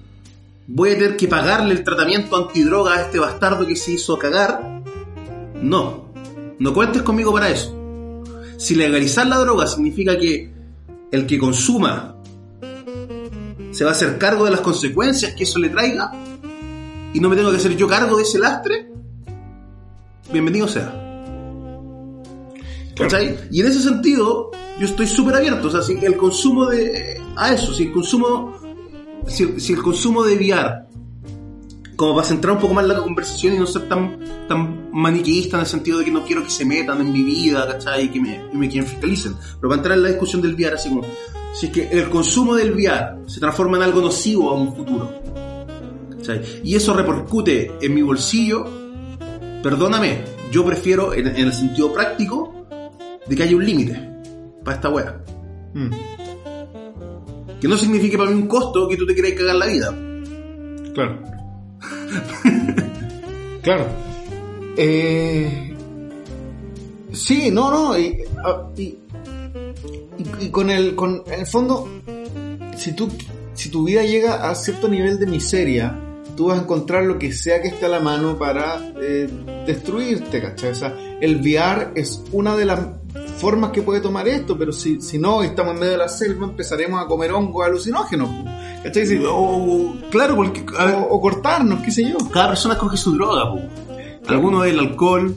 voy 0.67 0.91
a 0.91 0.95
tener 0.95 1.17
que 1.17 1.29
pagarle 1.29 1.75
el 1.75 1.85
tratamiento 1.85 2.37
antidroga 2.37 2.95
a 2.95 3.03
este 3.03 3.19
bastardo 3.19 3.67
que 3.67 3.77
se 3.77 3.93
hizo 3.93 4.19
cagar, 4.19 4.83
no. 5.61 6.13
No 6.59 6.75
cuentes 6.75 7.03
conmigo 7.03 7.33
para 7.33 7.51
eso. 7.51 7.77
Si 8.57 8.75
legalizar 8.75 9.27
la 9.27 9.39
droga 9.39 9.67
significa 9.67 10.19
que 10.19 10.53
el 11.11 11.27
que 11.27 11.39
consuma 11.39 12.17
se 13.73 13.85
va 13.85 13.91
a 13.91 13.93
hacer 13.95 14.19
cargo 14.19 14.45
de 14.45 14.51
las 14.53 14.61
consecuencias 14.61 15.35
que 15.35 15.45
eso 15.45 15.59
le 15.59 15.69
traiga 15.71 16.13
y 17.13 17.21
no 17.21 17.29
me 17.29 17.37
tengo 17.37 17.51
que 17.51 17.57
hacer 17.57 17.77
yo 17.77 17.89
cargo 17.89 18.17
de 18.17 18.23
ese 18.23 18.39
lastre, 18.39 18.91
bienvenido 20.33 20.69
sea. 20.69 20.99
¿Cachai? 22.97 23.37
Y 23.51 23.61
en 23.61 23.67
ese 23.67 23.81
sentido, 23.81 24.51
yo 24.79 24.87
estoy 24.87 25.07
súper 25.07 25.35
abierto. 25.37 25.69
O 25.69 25.71
sea, 25.71 25.83
si 25.83 25.93
el 25.95 26.17
consumo 26.17 26.67
de. 26.67 27.21
a 27.37 27.53
eso, 27.53 27.73
si 27.73 27.85
el 27.85 27.93
consumo. 27.93 28.53
Si, 29.27 29.45
el- 29.45 29.61
si 29.61 29.73
el 29.73 29.83
consumo 29.83 30.25
de 30.25 30.35
VR 30.35 30.83
como 31.95 32.17
para 32.17 32.27
centrar 32.27 32.55
un 32.57 32.61
poco 32.61 32.75
más 32.75 32.85
la 32.85 32.97
conversación 32.97 33.55
y 33.55 33.59
no 33.61 33.67
ser 33.67 33.89
tan, 33.89 34.19
tan 34.49 34.91
maniqueísta 34.93 35.57
en 35.57 35.61
el 35.61 35.67
sentido 35.69 35.99
de 36.01 36.07
que 36.07 36.11
no 36.11 36.25
quiero 36.25 36.43
que 36.43 36.51
se 36.51 36.65
metan 36.65 37.01
en 37.01 37.13
mi 37.13 37.23
vida, 37.23 37.65
¿cachai? 37.69 38.07
Y 38.07 38.09
que 38.09 38.21
me, 38.21 38.43
me 38.53 38.69
quieren 38.69 38.89
fiscalicen. 38.91 39.35
Pero 39.61 39.69
para 39.69 39.77
entrar 39.77 39.97
en 39.97 40.03
la 40.03 40.09
discusión 40.09 40.43
del 40.43 40.55
VR, 40.55 40.75
así 40.75 40.89
como, 40.89 41.03
si 41.55 41.67
es 41.67 41.73
que 41.73 41.89
el 41.91 42.09
consumo 42.09 42.55
del 42.55 42.73
VR 42.73 43.29
se 43.29 43.41
transforma 43.41 43.77
en 43.77 43.85
algo 43.85 44.01
nocivo 44.01 44.51
a 44.51 44.55
un 44.55 44.75
futuro, 44.75 45.11
¿cachai? 46.11 46.43
Y 46.65 46.75
eso 46.75 46.95
repercute 46.95 47.73
en 47.81 47.95
mi 47.95 48.03
bolsillo, 48.03 48.67
perdóname, 49.63 50.25
yo 50.51 50.65
prefiero, 50.65 51.15
en, 51.15 51.29
en 51.29 51.47
el 51.47 51.53
sentido 51.53 51.93
práctico, 51.93 52.67
de 53.27 53.37
que 53.37 53.43
haya 53.43 53.57
un 53.57 53.65
límite 53.65 54.13
para 54.65 54.77
esta 54.77 54.89
wea. 54.89 55.21
Mm. 55.75 55.91
Que 57.61 57.69
no 57.69 57.77
signifique 57.77 58.19
para 58.19 58.31
mí 58.31 58.37
un 58.37 58.49
costo 58.49 58.89
que 58.89 58.97
tú 58.97 59.07
te 59.07 59.15
quieras 59.15 59.33
cagar 59.33 59.57
la 59.57 59.67
vida. 59.67 59.95
Claro. 60.95 61.23
claro. 63.63 63.87
Eh, 64.77 65.77
sí, 67.13 67.51
no, 67.51 67.71
no. 67.71 67.99
Y, 67.99 68.19
ah, 68.45 68.69
y, 68.77 68.99
y- 70.41 70.49
con 70.51 70.71
el, 70.71 70.95
con, 70.95 71.23
el 71.31 71.47
fondo, 71.47 71.89
si 72.77 72.93
tú, 72.95 73.09
si 73.55 73.69
tu 73.69 73.85
vida 73.85 74.03
llega 74.03 74.49
a 74.51 74.55
cierto 74.55 74.89
nivel 74.89 75.19
de 75.19 75.27
miseria, 75.27 75.99
tú 76.37 76.47
vas 76.47 76.59
a 76.59 76.63
encontrar 76.63 77.05
lo 77.05 77.19
que 77.19 77.33
sea 77.33 77.61
que 77.61 77.69
esté 77.69 77.87
a 77.87 77.89
la 77.89 78.01
mano 78.01 78.39
para 78.39 78.93
eh, 79.01 79.29
destruirte, 79.67 80.41
¿cachai? 80.41 80.71
O 80.71 80.75
sea, 80.75 80.97
el 81.21 81.37
VR 81.41 81.91
es 81.95 82.23
una 82.33 82.57
de 82.57 82.65
las 82.65 82.81
formas 83.37 83.71
que 83.71 83.83
puede 83.83 84.01
tomar 84.01 84.27
esto, 84.29 84.57
pero 84.57 84.73
si, 84.73 85.01
si 85.03 85.19
no, 85.19 85.43
estamos 85.43 85.75
en 85.75 85.81
medio 85.81 85.93
de 85.93 85.99
la 85.99 86.09
selva, 86.09 86.47
empezaremos 86.47 87.03
a 87.05 87.07
comer 87.07 87.33
hongos 87.33 87.67
alucinógenos, 87.67 88.31
¿cachai? 88.83 89.07
Si- 89.07 89.21
O, 89.29 89.95
claro, 90.11 90.39
o, 91.11 91.21
cortarnos, 91.21 91.83
qué 91.83 91.91
sé 91.91 92.09
yo. 92.09 92.17
cada 92.33 92.49
persona 92.49 92.75
escoge 92.75 92.97
su 92.97 93.13
droga. 93.13 93.51
po. 93.53 93.61
Algunos 94.29 94.65
es 94.67 94.73
el 94.73 94.79
alcohol, 94.79 95.35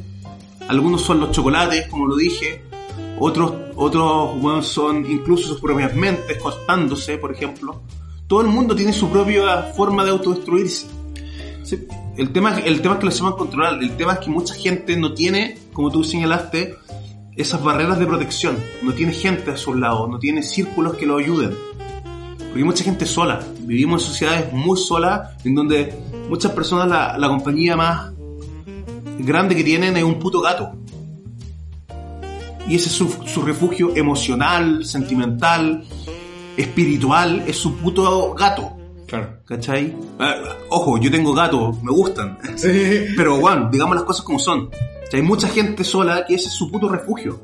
algunos 0.70 1.02
son 1.02 1.20
los 1.20 1.32
chocolates, 1.32 1.88
como 1.88 2.06
lo 2.08 2.16
dije. 2.16 2.62
Otros, 3.20 3.54
otros 3.76 4.40
bueno, 4.42 4.62
son 4.62 5.10
incluso 5.10 5.48
sus 5.48 5.62
propias 5.62 5.96
mentes 5.96 6.38
cortándose, 6.38 7.18
por 7.18 7.32
ejemplo. 7.32 7.82
Todo 8.28 8.42
el 8.42 8.48
mundo 8.48 8.76
tiene 8.76 8.92
su 8.92 9.10
propia 9.10 9.64
forma 9.76 10.04
de 10.04 10.12
autodestruirse. 10.12 10.88
Sí. 11.64 11.88
El 12.18 12.32
tema, 12.32 12.58
el 12.60 12.82
tema 12.82 12.96
es 12.96 13.00
que 13.00 13.06
lo 13.06 13.12
sepan 13.12 13.34
controlar. 13.34 13.82
El 13.82 13.98
tema 13.98 14.14
es 14.14 14.20
que 14.20 14.30
mucha 14.30 14.54
gente 14.54 14.96
no 14.98 15.14
tiene, 15.14 15.58
como 15.74 15.92
tú 15.92 16.04
señalaste, 16.04 16.76
esas 17.36 17.62
barreras 17.62 18.00
de 18.00 18.06
protección. 18.06 18.58
No 18.82 18.94
tiene 18.94 19.12
gente 19.14 19.52
a 19.52 19.58
sus 19.58 19.76
lados, 19.76 20.10
no 20.10 20.18
tiene 20.20 20.42
círculos 20.42 20.96
que 20.96 21.06
lo 21.06 21.18
ayuden. 21.18 21.56
Porque 22.38 22.60
hay 22.60 22.64
mucha 22.64 22.84
gente 22.84 23.06
sola. 23.06 23.42
Vivimos 23.60 24.04
en 24.04 24.10
sociedades 24.10 24.54
muy 24.54 24.78
solas, 24.78 25.32
en 25.44 25.56
donde 25.56 25.94
muchas 26.30 26.54
personas 26.54 26.88
la, 26.88 27.18
la 27.18 27.28
compañía 27.28 27.76
más 27.76 28.14
grande 29.20 29.56
que 29.56 29.64
tienen 29.64 29.98
es 29.98 30.04
un 30.04 30.20
puto 30.20 30.42
gato. 30.42 30.72
Y 32.68 32.76
ese 32.76 32.90
es 32.90 32.96
su, 32.96 33.10
su 33.26 33.42
refugio 33.42 33.96
emocional, 33.96 34.86
sentimental, 34.86 35.84
espiritual, 36.58 37.44
es 37.48 37.58
su 37.58 37.76
puto 37.78 38.34
gato. 38.34 38.76
Claro. 39.08 39.40
¿Cachai? 39.46 39.96
Ah, 40.20 40.36
ojo, 40.70 40.98
yo 40.98 41.12
tengo 41.12 41.34
gatos, 41.34 41.82
me 41.84 41.92
gustan. 41.92 42.38
Sí. 42.56 43.06
Pero, 43.16 43.38
Juan, 43.38 43.70
digamos 43.72 43.96
las 43.96 44.06
cosas 44.06 44.26
como 44.26 44.40
son. 44.40 44.70
Hay 45.14 45.22
mucha 45.22 45.48
gente 45.48 45.84
sola 45.84 46.26
que 46.26 46.36
ese 46.36 46.48
es 46.48 46.54
su 46.54 46.70
puto 46.70 46.90
refugio. 46.90 47.40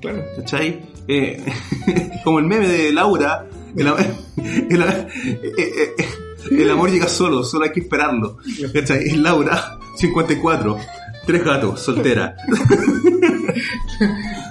Claro. 0.00 0.24
¿Cachai? 0.36 0.82
Eh, 1.06 1.42
como 2.24 2.38
el 2.38 2.44
meme 2.44 2.68
de 2.68 2.92
Laura, 2.92 3.46
el, 3.76 3.86
el, 4.70 4.82
eh, 4.82 5.08
eh, 5.56 5.94
eh, 5.98 6.08
el 6.50 6.70
amor 6.70 6.90
llega 6.90 7.08
solo, 7.08 7.42
solo 7.44 7.64
hay 7.64 7.72
que 7.72 7.80
esperarlo. 7.80 8.38
¿Cachai? 8.74 9.06
Es 9.06 9.16
Laura, 9.16 9.78
54, 9.96 10.78
tres 11.26 11.44
gatos, 11.44 11.80
soltera. 11.80 12.36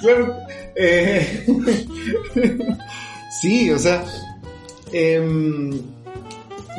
Claro. 0.01 0.35
eh, 0.75 1.45
sí, 3.41 3.71
o 3.71 3.79
sea, 3.79 4.03
em, 4.91 5.71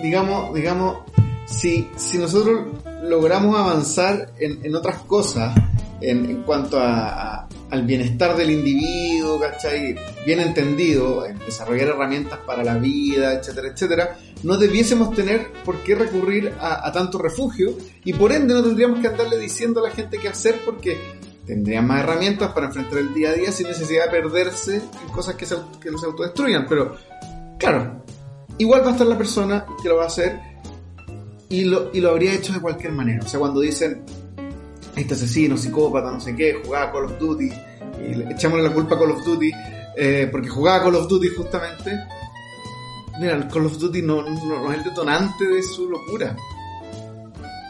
digamos, 0.02 0.54
digamos, 0.54 0.98
si, 1.46 1.88
si 1.96 2.18
nosotros 2.18 2.66
logramos 3.02 3.58
avanzar 3.58 4.32
en, 4.38 4.64
en 4.64 4.74
otras 4.74 4.98
cosas, 5.00 5.54
en, 6.00 6.26
en 6.26 6.42
cuanto 6.42 6.78
a, 6.78 7.48
al 7.70 7.82
bienestar 7.82 8.36
del 8.36 8.50
individuo, 8.50 9.38
¿cachai? 9.40 9.96
Bien 10.24 10.40
entendido, 10.40 11.26
en 11.26 11.38
desarrollar 11.38 11.88
herramientas 11.88 12.38
para 12.46 12.64
la 12.64 12.78
vida, 12.78 13.34
etcétera, 13.34 13.68
etcétera, 13.68 14.18
no 14.42 14.56
debiésemos 14.56 15.14
tener 15.14 15.52
por 15.64 15.82
qué 15.82 15.94
recurrir 15.94 16.54
a, 16.60 16.86
a 16.86 16.92
tanto 16.92 17.18
refugio 17.18 17.76
y 18.04 18.12
por 18.12 18.32
ende 18.32 18.54
no 18.54 18.62
tendríamos 18.62 19.00
que 19.00 19.08
andarle 19.08 19.38
diciendo 19.38 19.80
a 19.80 19.88
la 19.88 19.94
gente 19.94 20.18
qué 20.18 20.28
hacer 20.28 20.60
porque 20.64 20.96
tendrían 21.48 21.86
más 21.86 22.04
herramientas 22.04 22.52
para 22.52 22.66
enfrentar 22.66 22.98
el 22.98 23.12
día 23.14 23.30
a 23.30 23.32
día 23.32 23.50
sin 23.50 23.66
necesidad 23.66 24.04
de 24.04 24.10
perderse 24.10 24.76
en 24.76 25.08
cosas 25.12 25.34
que, 25.34 25.46
se, 25.46 25.56
que 25.80 25.90
los 25.90 26.04
autodestruyan. 26.04 26.66
Pero, 26.68 26.94
claro, 27.58 28.04
igual 28.58 28.82
va 28.84 28.88
a 28.90 28.92
estar 28.92 29.06
la 29.06 29.18
persona 29.18 29.66
que 29.82 29.88
lo 29.88 29.96
va 29.96 30.04
a 30.04 30.06
hacer 30.08 30.38
y 31.48 31.64
lo, 31.64 31.90
y 31.92 32.00
lo 32.00 32.10
habría 32.10 32.34
hecho 32.34 32.52
de 32.52 32.60
cualquier 32.60 32.92
manera. 32.92 33.24
O 33.24 33.28
sea, 33.28 33.40
cuando 33.40 33.60
dicen, 33.60 34.02
este 34.94 35.14
asesino, 35.14 35.56
psicópata, 35.56 36.10
no 36.12 36.20
sé 36.20 36.36
qué, 36.36 36.60
jugaba 36.64 36.92
Call 36.92 37.04
of 37.06 37.18
Duty, 37.18 37.50
y 38.06 38.14
le 38.14 38.30
echamos 38.32 38.60
la 38.60 38.70
culpa 38.72 38.94
a 38.94 38.98
Call 38.98 39.12
of 39.12 39.24
Duty, 39.24 39.50
eh, 39.96 40.28
porque 40.30 40.48
jugaba 40.48 40.84
Call 40.84 40.94
of 40.96 41.08
Duty 41.08 41.28
justamente. 41.30 41.98
Mira, 43.20 43.34
el 43.36 43.48
Call 43.48 43.66
of 43.66 43.78
Duty 43.78 44.02
no, 44.02 44.22
no- 44.22 44.30
no 44.62 44.70
es 44.72 44.78
el 44.78 44.84
detonante 44.84 45.44
de 45.46 45.62
su 45.62 45.88
locura. 45.88 46.36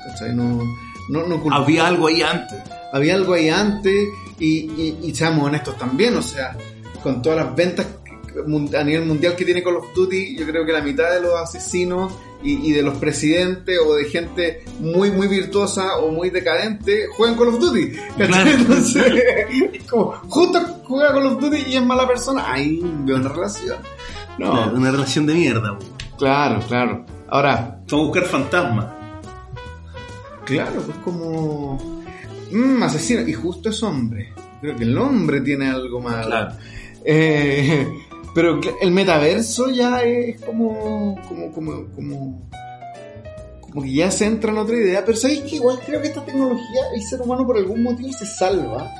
¿Cachai? 0.07 0.35
No, 0.35 0.63
no, 1.09 1.27
no 1.27 1.41
culpa- 1.41 1.57
Había 1.59 1.87
algo 1.87 2.07
ahí 2.09 2.23
antes. 2.23 2.59
había 2.93 3.15
algo 3.15 3.35
ahí 3.35 3.49
antes 3.49 4.09
y, 4.39 4.49
y, 4.49 4.99
y 5.03 5.15
seamos 5.15 5.45
honestos 5.47 5.77
también, 5.79 6.17
o 6.17 6.23
sea, 6.23 6.57
con 7.03 7.21
todas 7.23 7.45
las 7.45 7.55
ventas 7.55 7.87
a 8.79 8.85
nivel 8.85 9.05
mundial 9.07 9.35
que 9.35 9.45
tiene 9.45 9.63
Call 9.63 9.77
of 9.77 9.93
Duty, 9.95 10.37
yo 10.39 10.47
creo 10.47 10.65
que 10.65 10.73
la 10.73 10.81
mitad 10.81 11.11
de 11.13 11.21
los 11.21 11.35
asesinos 11.41 12.13
y, 12.43 12.69
y 12.69 12.73
de 12.73 12.83
los 12.83 12.97
presidentes 12.99 13.79
o 13.85 13.95
de 13.97 14.05
gente 14.05 14.63
muy 14.79 15.11
muy 15.11 15.27
virtuosa 15.27 15.97
o 15.97 16.13
muy 16.13 16.31
decadente 16.31 17.07
juegan 17.17 17.37
Call 17.37 17.49
of 17.49 17.59
Duty. 17.59 17.93
Entonces, 18.19 19.13
es 19.73 19.85
como, 19.85 20.13
justo 20.29 20.61
juega 20.85 21.13
Call 21.13 21.27
of 21.27 21.41
Duty 21.41 21.65
y 21.69 21.77
es 21.77 21.83
mala 21.85 22.07
persona, 22.07 22.45
ahí 22.53 22.81
veo 23.05 23.17
una 23.17 23.29
relación. 23.31 23.79
No, 24.39 24.53
Claro, 24.53 24.77
Una 24.77 24.91
relación 24.93 25.27
de 25.27 25.35
mierda. 25.35 25.77
po. 25.77 25.85
claro, 26.17 26.61
claro. 26.69 27.05
Ahora, 27.29 27.81
Vamos 27.91 27.93
a 27.93 28.09
buscar 28.09 28.25
fantasmas. 28.25 28.87
Claro, 30.49 30.83
pues 30.83 30.97
como. 30.99 31.79
Mmm, 32.51 32.83
asesino. 32.83 33.27
Y 33.29 33.33
justo 33.33 33.69
es 33.71 33.83
hombre. 33.83 34.33
Creo 34.61 34.77
que 34.77 34.85
el 34.85 34.97
hombre 34.99 35.41
tiene 35.41 35.69
algo 35.69 36.01
malo. 36.01 36.27
Claro. 36.27 36.55
Eh, 37.05 37.87
pero 38.35 38.61
el 38.81 38.91
metaverso 38.91 39.69
ya 39.71 40.03
es 40.03 40.41
como. 40.41 41.17
como. 41.29 41.53
como. 41.53 41.87
como. 41.95 42.49
como 43.61 43.83
que 43.83 43.93
ya 43.93 44.11
se 44.11 44.27
entra 44.27 44.51
en 44.51 44.59
otra 44.59 44.77
idea. 44.77 45.05
Pero 45.05 45.17
sabéis 45.17 45.41
que 45.43 45.57
igual 45.57 45.79
creo 45.85 46.01
que 46.01 46.09
esta 46.09 46.25
tecnología, 46.25 46.83
el 46.95 47.03
ser 47.03 47.21
humano 47.21 47.47
por 47.47 47.57
algún 47.57 47.83
motivo 47.83 48.13
se 48.13 48.27
salva. 48.27 48.91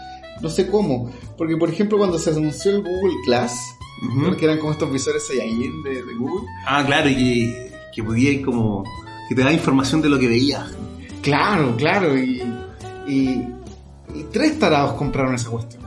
No 0.41 0.49
sé 0.49 0.69
cómo. 0.69 1.11
Porque, 1.37 1.57
por 1.57 1.69
ejemplo, 1.69 1.99
cuando 1.99 2.19
se 2.19 2.31
anunció 2.31 2.71
el 2.73 2.83
Google 2.83 3.15
Glass, 3.27 3.59
Ujú. 4.07 4.37
que 4.37 4.45
eran 4.45 4.59
como 4.59 4.71
estos 4.73 4.93
visores 4.93 5.27
Saiyajin 5.27 5.83
de, 5.83 6.05
de 6.05 6.15
Google. 6.15 6.47
Ah, 6.65 6.85
claro, 6.87 7.09
y 7.09 7.17
que, 7.17 7.73
que 7.95 8.03
podía 8.05 8.31
ir 8.31 8.45
como. 8.45 8.85
que 9.29 9.35
te 9.35 9.43
da 9.43 9.53
información 9.53 10.01
de 10.01 10.09
lo 10.09 10.19
que 10.19 10.29
veías. 10.29 10.71
Claro, 11.29 11.77
claro, 11.77 12.17
y, 12.19 12.43
y, 13.07 13.29
y 14.15 14.23
tres 14.33 14.59
tarados 14.59 14.93
compraron 14.95 15.35
esa 15.35 15.51
cuestión. 15.51 15.83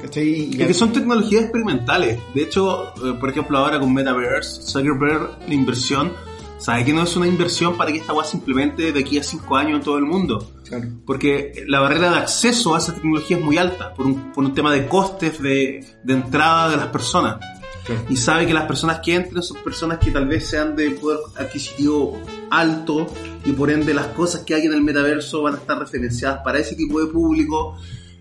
¿Cachai? 0.00 0.28
Y- 0.28 0.56
que 0.56 0.74
son 0.74 0.92
tecnologías 0.92 1.42
experimentales. 1.42 2.20
De 2.34 2.42
hecho, 2.42 2.88
eh, 3.04 3.16
por 3.18 3.30
ejemplo, 3.30 3.58
ahora 3.58 3.80
con 3.80 3.92
Metaverse, 3.92 4.62
Zuckerberg, 4.62 5.38
la 5.48 5.54
inversión, 5.54 6.12
sabe 6.58 6.84
que 6.84 6.92
no 6.92 7.02
es 7.02 7.16
una 7.16 7.26
inversión 7.26 7.76
para 7.76 7.90
que 7.92 7.98
esta 7.98 8.12
guay 8.12 8.26
se 8.26 8.36
implemente 8.36 8.92
de 8.92 9.00
aquí 9.00 9.18
a 9.18 9.22
5 9.22 9.56
años 9.56 9.78
en 9.78 9.84
todo 9.84 9.98
el 9.98 10.04
mundo. 10.04 10.52
Claro. 10.68 10.88
Porque 11.06 11.64
la 11.66 11.80
barrera 11.80 12.10
de 12.10 12.18
acceso 12.18 12.74
a 12.74 12.78
esa 12.78 12.94
tecnología 12.94 13.38
es 13.38 13.44
muy 13.44 13.58
alta, 13.58 13.94
por 13.94 14.06
un, 14.06 14.32
por 14.32 14.44
un 14.44 14.54
tema 14.54 14.72
de 14.72 14.86
costes 14.86 15.40
de, 15.42 15.84
de 16.04 16.12
entrada 16.12 16.68
de 16.70 16.76
las 16.76 16.88
personas. 16.88 17.38
Y 18.08 18.16
sabe 18.16 18.46
que 18.46 18.54
las 18.54 18.66
personas 18.66 19.00
que 19.00 19.14
entren 19.14 19.42
son 19.42 19.62
personas 19.62 19.98
que 19.98 20.10
tal 20.10 20.26
vez 20.26 20.46
sean 20.46 20.76
de 20.76 20.90
poder 20.92 21.18
adquisitivo 21.36 22.20
alto 22.50 23.06
y 23.44 23.52
por 23.52 23.70
ende 23.70 23.94
las 23.94 24.08
cosas 24.08 24.42
que 24.42 24.54
hay 24.54 24.66
en 24.66 24.72
el 24.72 24.82
metaverso 24.82 25.42
van 25.42 25.54
a 25.54 25.58
estar 25.58 25.78
referenciadas 25.78 26.40
para 26.42 26.58
ese 26.58 26.74
tipo 26.74 27.00
de 27.00 27.06
público. 27.06 27.76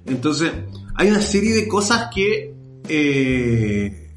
Entonces, 0.06 0.52
hay 0.96 1.10
una 1.10 1.22
serie 1.22 1.54
de 1.54 1.68
cosas 1.68 2.10
que, 2.14 2.54
eh, 2.88 4.12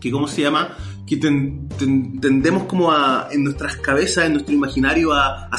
que 0.00 0.10
¿cómo 0.10 0.28
se 0.28 0.42
llama? 0.42 0.76
Que 1.08 1.16
ten- 1.16 1.68
ten- 1.78 2.20
tendemos 2.20 2.64
como 2.64 2.92
a, 2.92 3.28
en 3.32 3.44
nuestras 3.44 3.76
cabezas, 3.76 4.26
en 4.26 4.32
nuestro 4.34 4.54
imaginario, 4.54 5.12
a, 5.12 5.46
a 5.46 5.56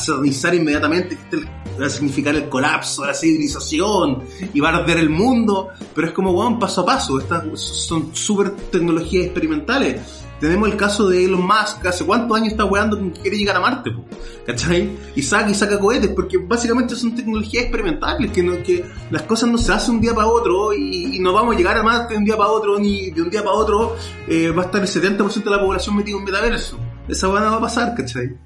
inmediatamente, 0.53 1.17
que 1.31 1.37
va 1.81 1.87
a 1.87 1.89
significar 1.89 2.35
el 2.35 2.47
colapso 2.49 3.01
de 3.01 3.07
la 3.07 3.13
civilización 3.15 4.23
y 4.53 4.59
va 4.59 4.69
a 4.69 4.77
arder 4.77 4.97
el 4.99 5.09
mundo, 5.09 5.69
pero 5.95 6.07
es 6.07 6.13
como, 6.13 6.31
weón, 6.31 6.59
paso 6.59 6.81
a 6.81 6.85
paso, 6.85 7.17
estas 7.19 7.43
son 7.59 8.09
súper 8.15 8.51
tecnologías 8.71 9.25
experimentales. 9.25 10.01
Tenemos 10.39 10.69
el 10.69 10.77
caso 10.77 11.09
de 11.09 11.25
Elon 11.25 11.45
Musk, 11.45 11.85
hace 11.85 12.05
cuántos 12.05 12.37
años 12.37 12.49
está 12.53 12.65
weando 12.65 12.97
con 12.97 13.11
que 13.11 13.21
quiere 13.21 13.37
llegar 13.37 13.57
a 13.57 13.59
Marte, 13.59 13.91
po, 13.91 14.05
¿cachai? 14.45 14.89
Y 15.15 15.21
saca 15.21 15.49
y 15.49 15.53
saca 15.53 15.79
cohetes, 15.79 16.11
porque 16.15 16.37
básicamente 16.37 16.95
son 16.95 17.15
tecnologías 17.15 17.63
experimentales, 17.63 18.31
que, 18.31 18.43
no, 18.43 18.61
que 18.63 18.85
las 19.11 19.23
cosas 19.23 19.49
no 19.49 19.57
se 19.57 19.71
hacen 19.71 19.95
un 19.95 20.01
día 20.01 20.13
para 20.13 20.27
otro 20.27 20.73
y, 20.73 21.19
no 21.19 21.33
vamos 21.33 21.55
a 21.55 21.57
llegar 21.57 21.77
a 21.77 21.83
Marte 21.83 22.13
de 22.13 22.19
un 22.19 22.25
día 22.25 22.37
para 22.37 22.49
otro, 22.49 22.79
ni 22.79 23.11
de 23.11 23.21
un 23.21 23.29
día 23.29 23.43
para 23.43 23.55
otro 23.55 23.95
eh, 24.27 24.51
va 24.51 24.63
a 24.63 24.65
estar 24.65 24.81
el 24.81 24.87
70% 24.87 25.43
de 25.43 25.51
la 25.51 25.59
población 25.59 25.97
metida 25.97 26.17
en 26.17 26.23
metaverso. 26.23 26.79
Esa 27.07 27.27
weá 27.27 27.41
va 27.41 27.57
a 27.57 27.61
pasar, 27.61 27.93
¿cachai? 27.95 28.37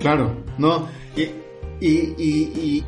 Claro, 0.00 0.42
no. 0.58 0.88
Y, 1.14 1.28
y, 1.84 2.84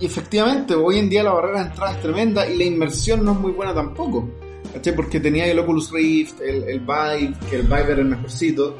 efectivamente, 0.00 0.74
hoy 0.74 0.98
en 0.98 1.08
día 1.08 1.22
la 1.22 1.32
barrera 1.32 1.60
de 1.62 1.68
entrada 1.70 1.92
es 1.92 2.02
tremenda 2.02 2.48
y 2.48 2.56
la 2.56 2.64
inversión 2.64 3.24
no 3.24 3.32
es 3.32 3.38
muy 3.38 3.52
buena 3.52 3.74
tampoco. 3.74 4.28
¿Cachai? 4.72 4.94
Porque 4.94 5.20
tenía 5.20 5.46
el 5.46 5.58
Oculus 5.58 5.90
Rift, 5.92 6.40
el, 6.40 6.64
el 6.64 6.80
Vive, 6.80 7.34
que 7.48 7.56
el 7.56 7.62
Vive 7.62 7.92
era 7.92 8.00
el 8.00 8.08
mejorcito, 8.08 8.76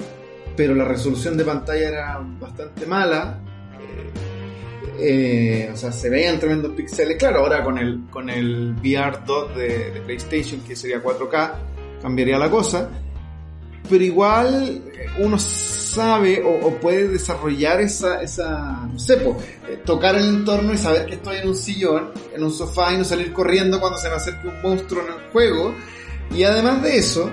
pero 0.57 0.75
la 0.75 0.85
resolución 0.85 1.37
de 1.37 1.45
pantalla 1.45 1.89
era 1.89 2.27
bastante 2.41 2.87
mala. 2.87 3.41
Eh, 3.81 5.67
eh, 5.67 5.71
o 5.73 5.77
sea, 5.77 5.93
se 5.93 6.11
veían 6.11 6.41
tremendos 6.41 6.73
píxeles. 6.73 7.17
Claro, 7.17 7.41
ahora 7.41 7.63
con 7.63 7.79
el, 7.79 8.07
con 8.11 8.29
el 8.29 8.75
VR 8.83 9.21
2 9.27 9.57
de, 9.57 9.91
de 9.93 10.01
PlayStation, 10.01 10.61
que 10.63 10.75
sería 10.75 11.03
4K, 11.03 11.53
cambiaría 12.03 12.39
la 12.39 12.51
cosa 12.51 12.89
pero 13.89 14.05
igual 14.05 14.83
uno 15.19 15.39
sabe 15.39 16.43
o, 16.43 16.67
o 16.67 16.75
puede 16.77 17.09
desarrollar 17.09 17.81
esa, 17.81 18.23
esa 18.23 18.87
no 18.93 18.99
sé, 18.99 19.17
po, 19.19 19.37
eh, 19.69 19.81
tocar 19.85 20.17
el 20.17 20.25
entorno 20.29 20.73
y 20.73 20.79
saber 20.79 21.07
que 21.07 21.15
estoy 21.15 21.39
en 21.39 21.49
un 21.49 21.57
sillón, 21.57 22.11
en 22.35 22.45
un 22.45 22.53
sofá 22.53 22.93
y 22.93 22.99
no 22.99 23.05
salir 23.05 23.33
corriendo 23.33 23.81
cuando 23.81 23.99
se 23.99 24.09
me 24.09 24.15
acerque 24.17 24.49
un 24.49 24.61
monstruo 24.63 25.03
en 25.03 25.09
el 25.15 25.31
juego. 25.33 25.75
Y 26.35 26.43
además 26.45 26.83
de 26.83 26.97
eso, 26.99 27.33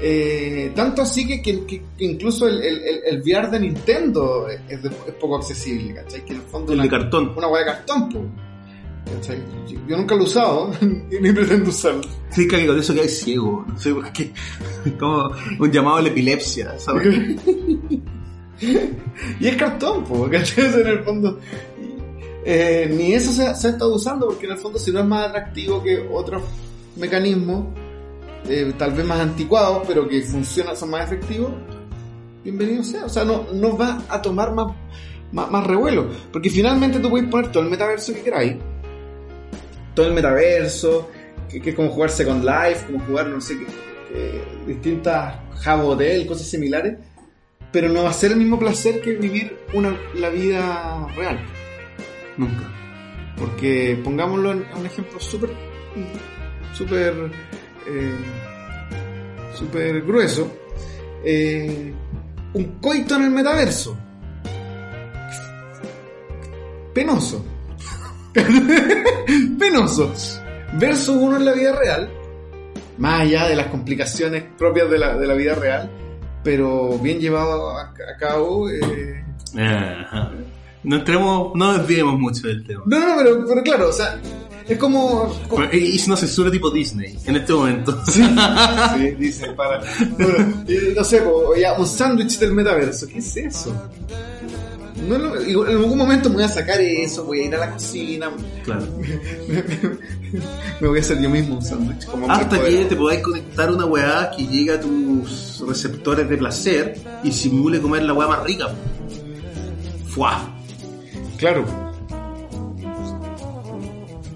eh, 0.00 0.72
tanto 0.76 1.02
así 1.02 1.26
que, 1.26 1.40
que- 1.66 1.82
incluso 1.98 2.46
el, 2.46 2.62
el, 2.62 2.82
el- 2.84 3.00
el 3.06 3.22
VR 3.22 3.48
de 3.50 3.60
Nintendo 3.60 4.46
es, 4.48 4.82
de- 4.82 4.88
es 4.90 5.14
poco 5.18 5.36
accesible, 5.36 5.94
¿cachai? 5.94 6.24
Que 6.24 6.32
en 6.34 6.40
el 6.40 6.46
fondo 6.46 6.72
El 6.72 6.80
una, 6.80 6.84
de 6.84 6.90
cartón. 6.90 7.32
una 7.36 7.48
hueá 7.48 7.60
de 7.64 7.70
cartón, 7.72 8.08
po, 8.10 8.20
¿cachai? 9.14 9.42
Yo, 9.68 9.78
yo 9.88 9.96
nunca 9.96 10.14
lo 10.14 10.22
he 10.22 10.24
usado 10.24 10.70
ni 10.80 11.32
pretendo 11.32 11.70
usarlo. 11.70 12.02
Sí, 12.30 12.46
que 12.46 12.66
con 12.66 12.78
eso 12.78 12.94
que 12.94 13.00
hay 13.00 13.08
ciego, 13.08 13.64
no 13.66 13.78
sé 13.78 13.94
por 13.94 14.12
qué. 14.12 14.32
Como 14.98 15.30
un 15.58 15.70
llamado 15.72 15.96
a 15.96 16.02
la 16.02 16.08
epilepsia, 16.08 16.78
¿sabes? 16.78 17.36
Y 19.38 19.48
es 19.48 19.56
cartón, 19.56 20.02
po, 20.04 20.30
¿cachai? 20.30 20.64
En 20.80 20.86
el 20.86 21.04
fondo. 21.04 21.38
eh, 22.44 22.90
ni 22.90 23.12
eso 23.12 23.30
se, 23.30 23.54
se 23.54 23.66
ha 23.66 23.70
estado 23.72 23.94
usando 23.94 24.28
porque 24.28 24.46
en 24.46 24.52
el 24.52 24.58
fondo 24.58 24.78
si 24.78 24.90
no 24.92 25.00
es 25.00 25.06
más 25.06 25.28
atractivo 25.28 25.82
que 25.82 26.08
otros 26.10 26.42
mecanismos, 26.96 27.66
eh, 28.48 28.72
tal 28.78 28.92
vez 28.92 29.04
más 29.04 29.20
anticuados, 29.20 29.82
pero 29.86 30.08
que 30.08 30.22
funcionan, 30.22 30.74
son 30.76 30.90
más 30.90 31.04
efectivos, 31.04 31.50
bienvenido 32.44 32.82
sea. 32.82 33.04
O 33.04 33.08
sea, 33.08 33.24
no, 33.24 33.44
no 33.52 33.76
va 33.76 34.02
a 34.08 34.22
tomar 34.22 34.54
más, 34.54 34.68
más, 35.32 35.50
más 35.50 35.66
revuelo. 35.66 36.06
Porque 36.32 36.48
finalmente 36.48 36.98
tú 36.98 37.10
puedes 37.10 37.28
poner 37.28 37.50
todo 37.52 37.62
el 37.62 37.68
metaverso 37.70 38.14
que 38.14 38.22
queráis. 38.22 38.56
Todo 39.96 40.06
el 40.06 40.14
metaverso, 40.14 41.10
que, 41.48 41.70
es 41.70 41.74
como 41.74 41.90
jugar 41.90 42.10
Second 42.10 42.44
Life, 42.44 42.86
como 42.86 43.04
jugar, 43.04 43.26
no 43.26 43.40
sé, 43.40 43.58
qué, 43.58 43.66
distintas 44.64 45.34
Hotel, 45.66 46.24
cosas 46.28 46.46
similares 46.46 46.96
pero 47.76 47.90
no 47.90 48.04
va 48.04 48.08
a 48.08 48.12
ser 48.14 48.32
el 48.32 48.38
mismo 48.38 48.58
placer 48.58 49.02
que 49.02 49.12
vivir 49.12 49.54
una, 49.74 49.94
la 50.14 50.30
vida 50.30 51.06
real. 51.14 51.38
Nunca. 52.38 52.62
Porque 53.36 54.00
pongámoslo 54.02 54.52
en 54.52 54.64
un 54.74 54.86
ejemplo 54.86 55.20
súper, 55.20 55.50
súper, 56.72 57.30
eh, 57.86 58.14
súper 59.54 60.00
grueso. 60.02 60.50
eh, 61.22 61.92
un 62.54 62.64
coito 62.80 63.16
en 63.16 63.24
el 63.24 63.30
metaverso. 63.30 63.94
Penoso. 66.94 67.44
Penoso. 69.58 70.12
Versus 70.74 71.16
uno 71.16 71.36
en 71.36 71.44
la 71.44 71.52
vida 71.52 71.72
real. 71.74 72.08
Más 72.98 73.20
allá 73.22 73.48
de 73.48 73.56
las 73.56 73.66
complicaciones 73.66 74.44
propias 74.58 74.90
de 74.90 74.98
la, 74.98 75.16
de 75.16 75.26
la 75.26 75.34
vida 75.34 75.54
real. 75.54 75.90
Pero 76.42 76.98
bien 76.98 77.18
llevado 77.18 77.70
a, 77.70 77.82
a 77.90 78.16
cabo. 78.18 78.68
eh, 78.70 79.24
Ajá. 79.58 80.30
No 80.82 80.96
entremos, 80.96 81.52
no 81.54 81.76
desviemos 81.78 82.18
mucho 82.18 82.46
del 82.46 82.64
tema. 82.64 82.82
No, 82.86 82.98
no, 83.00 83.14
pero, 83.18 83.44
pero 83.48 83.62
claro, 83.62 83.88
o 83.88 83.92
sea, 83.92 84.20
es 84.68 84.78
como. 84.78 85.34
como- 85.48 85.68
si 85.70 86.04
no 86.08 86.16
censura 86.16 86.48
tipo 86.48 86.70
Disney 86.70 87.18
en 87.26 87.36
este 87.36 87.52
momento. 87.52 87.98
Sí, 88.06 89.10
dice, 89.18 89.48
para. 89.52 89.80
Bueno, 90.16 90.64
y 90.68 90.94
no 90.94 91.02
sé, 91.02 91.22
po, 91.22 91.56
ya, 91.56 91.72
un 91.72 91.86
sándwich 91.86 92.38
del 92.38 92.52
metaverso, 92.52 93.08
¿qué 93.08 93.18
es 93.18 93.36
eso? 93.36 93.74
No, 95.06 95.18
lo- 95.18 95.40
en 95.66 95.76
algún 95.76 95.98
momento 95.98 96.28
me 96.28 96.36
voy 96.36 96.44
a 96.44 96.48
sacar 96.48 96.80
eso, 96.80 97.24
voy 97.24 97.40
a 97.40 97.44
ir 97.44 97.54
a 97.54 97.58
la 97.58 97.70
cocina, 97.72 98.30
Claro. 98.64 98.86
me 100.80 100.88
voy 100.88 100.98
a 100.98 101.00
hacer 101.00 101.20
yo 101.20 101.30
mismo 101.30 101.56
un 101.56 101.62
sándwich. 101.64 102.06
Hasta 102.28 102.60
que 102.64 102.84
te 102.86 102.96
podáis 102.96 103.20
conectar 103.22 103.70
una 103.72 103.86
weá 103.86 104.30
que 104.36 104.46
llegue 104.46 104.72
a 104.72 104.80
tus 104.80 105.62
receptores 105.66 106.28
de 106.28 106.36
placer 106.36 106.98
y 107.22 107.30
simule 107.32 107.80
comer 107.80 108.02
la 108.02 108.12
weá 108.14 108.28
más 108.28 108.42
rica. 108.44 108.66
¡Fua! 110.08 110.52
Claro, 111.36 111.64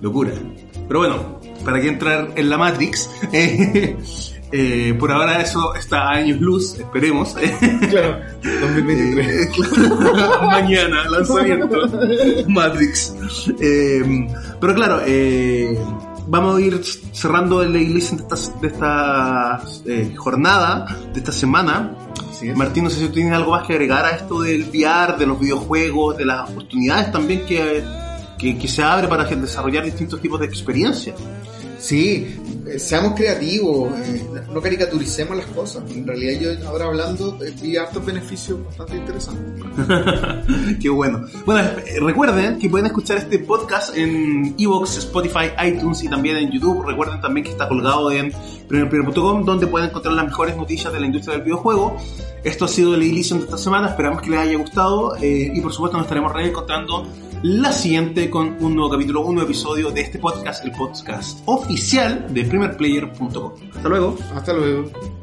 Locura. 0.00 0.32
Pero 0.88 1.00
bueno, 1.00 1.40
para 1.64 1.80
que 1.80 1.88
entrar 1.88 2.30
en 2.36 2.48
la 2.50 2.58
Matrix, 2.58 3.08
eh, 3.32 3.96
eh, 4.52 4.94
por 4.98 5.12
ahora 5.12 5.40
eso 5.40 5.74
está 5.74 6.08
a 6.08 6.10
años 6.10 6.40
luz, 6.40 6.74
esperemos. 6.78 7.34
claro, 7.88 8.20
2023. 8.42 9.28
Eh, 9.28 9.50
claro, 9.54 10.42
Mañana, 10.46 11.08
lanzamiento. 11.08 11.76
Matrix. 12.48 13.14
Eh, 13.60 14.26
pero 14.60 14.74
claro, 14.74 15.02
eh, 15.06 15.78
vamos 16.26 16.56
a 16.56 16.60
ir 16.60 16.80
cerrando 17.12 17.62
el 17.62 17.72
listen 17.72 18.18
de 18.18 18.24
esta, 18.24 18.36
de 18.60 18.66
esta 18.68 19.62
eh, 19.86 20.14
jornada, 20.16 20.96
de 21.12 21.20
esta 21.20 21.32
semana. 21.32 21.92
Es. 22.42 22.56
Martín, 22.56 22.84
no 22.84 22.90
sé 22.90 23.00
si 23.00 23.08
tienes 23.10 23.34
algo 23.34 23.52
más 23.52 23.66
que 23.66 23.74
agregar 23.74 24.04
a 24.04 24.10
esto 24.10 24.40
del 24.40 24.64
VR, 24.64 25.16
de 25.18 25.26
los 25.26 25.38
videojuegos, 25.38 26.16
de 26.16 26.24
las 26.24 26.48
oportunidades 26.50 27.12
también 27.12 27.44
que, 27.44 27.84
que, 28.38 28.58
que 28.58 28.68
se 28.68 28.82
abre 28.82 29.08
para 29.08 29.24
desarrollar 29.24 29.84
distintos 29.84 30.20
tipos 30.20 30.40
de 30.40 30.46
experiencias. 30.46 31.16
Sí, 31.78 32.36
seamos 32.78 33.14
creativos, 33.14 33.92
eh, 34.06 34.24
no 34.52 34.60
caricaturicemos 34.60 35.36
las 35.36 35.46
cosas. 35.46 35.82
En 35.90 36.06
realidad 36.06 36.40
yo 36.40 36.68
ahora 36.68 36.86
hablando 36.86 37.38
eh, 37.44 37.52
vi 37.60 37.76
hartos 37.76 38.04
beneficios 38.04 38.64
bastante 38.64 38.96
interesantes. 38.96 39.64
Qué 40.80 40.88
bueno. 40.88 41.26
Bueno, 41.44 41.60
eh, 41.60 41.98
recuerden 42.00 42.58
que 42.58 42.68
pueden 42.68 42.86
escuchar 42.86 43.18
este 43.18 43.38
podcast 43.40 43.96
en 43.96 44.54
Evox, 44.58 44.98
Spotify, 44.98 45.50
iTunes 45.66 46.02
y 46.04 46.08
también 46.08 46.36
en 46.36 46.50
YouTube. 46.50 46.84
Recuerden 46.86 47.20
también 47.20 47.44
que 47.44 47.52
está 47.52 47.68
colgado 47.68 48.10
en 48.12 48.32
primerprimer.com 48.68 49.44
donde 49.44 49.66
pueden 49.66 49.88
encontrar 49.88 50.14
las 50.14 50.26
mejores 50.26 50.56
noticias 50.56 50.92
de 50.92 51.00
la 51.00 51.06
industria 51.06 51.34
del 51.34 51.44
videojuego. 51.44 51.96
Esto 52.44 52.64
ha 52.64 52.68
sido 52.68 52.94
el 52.94 53.02
edición 53.02 53.40
de 53.40 53.46
esta 53.46 53.58
semana. 53.58 53.88
Esperamos 53.88 54.22
que 54.22 54.30
les 54.30 54.40
haya 54.40 54.56
gustado 54.56 55.16
eh, 55.16 55.50
y 55.54 55.60
por 55.60 55.72
supuesto 55.72 55.96
nos 55.96 56.06
estaremos 56.06 56.32
reencontrando 56.32 57.06
la 57.42 57.72
siguiente 57.72 58.28
con 58.28 58.56
un 58.60 58.74
nuevo 58.74 58.90
capítulo, 58.90 59.22
un 59.22 59.36
nuevo 59.36 59.48
episodio 59.48 59.90
de 59.90 60.02
este 60.02 60.18
podcast, 60.18 60.64
el 60.64 60.72
podcast 60.72 61.40
oficial 61.46 62.32
de 62.32 62.44
primerplayer.com. 62.44 63.52
Hasta 63.74 63.88
luego. 63.88 64.18
Hasta 64.34 64.52
luego. 64.52 65.19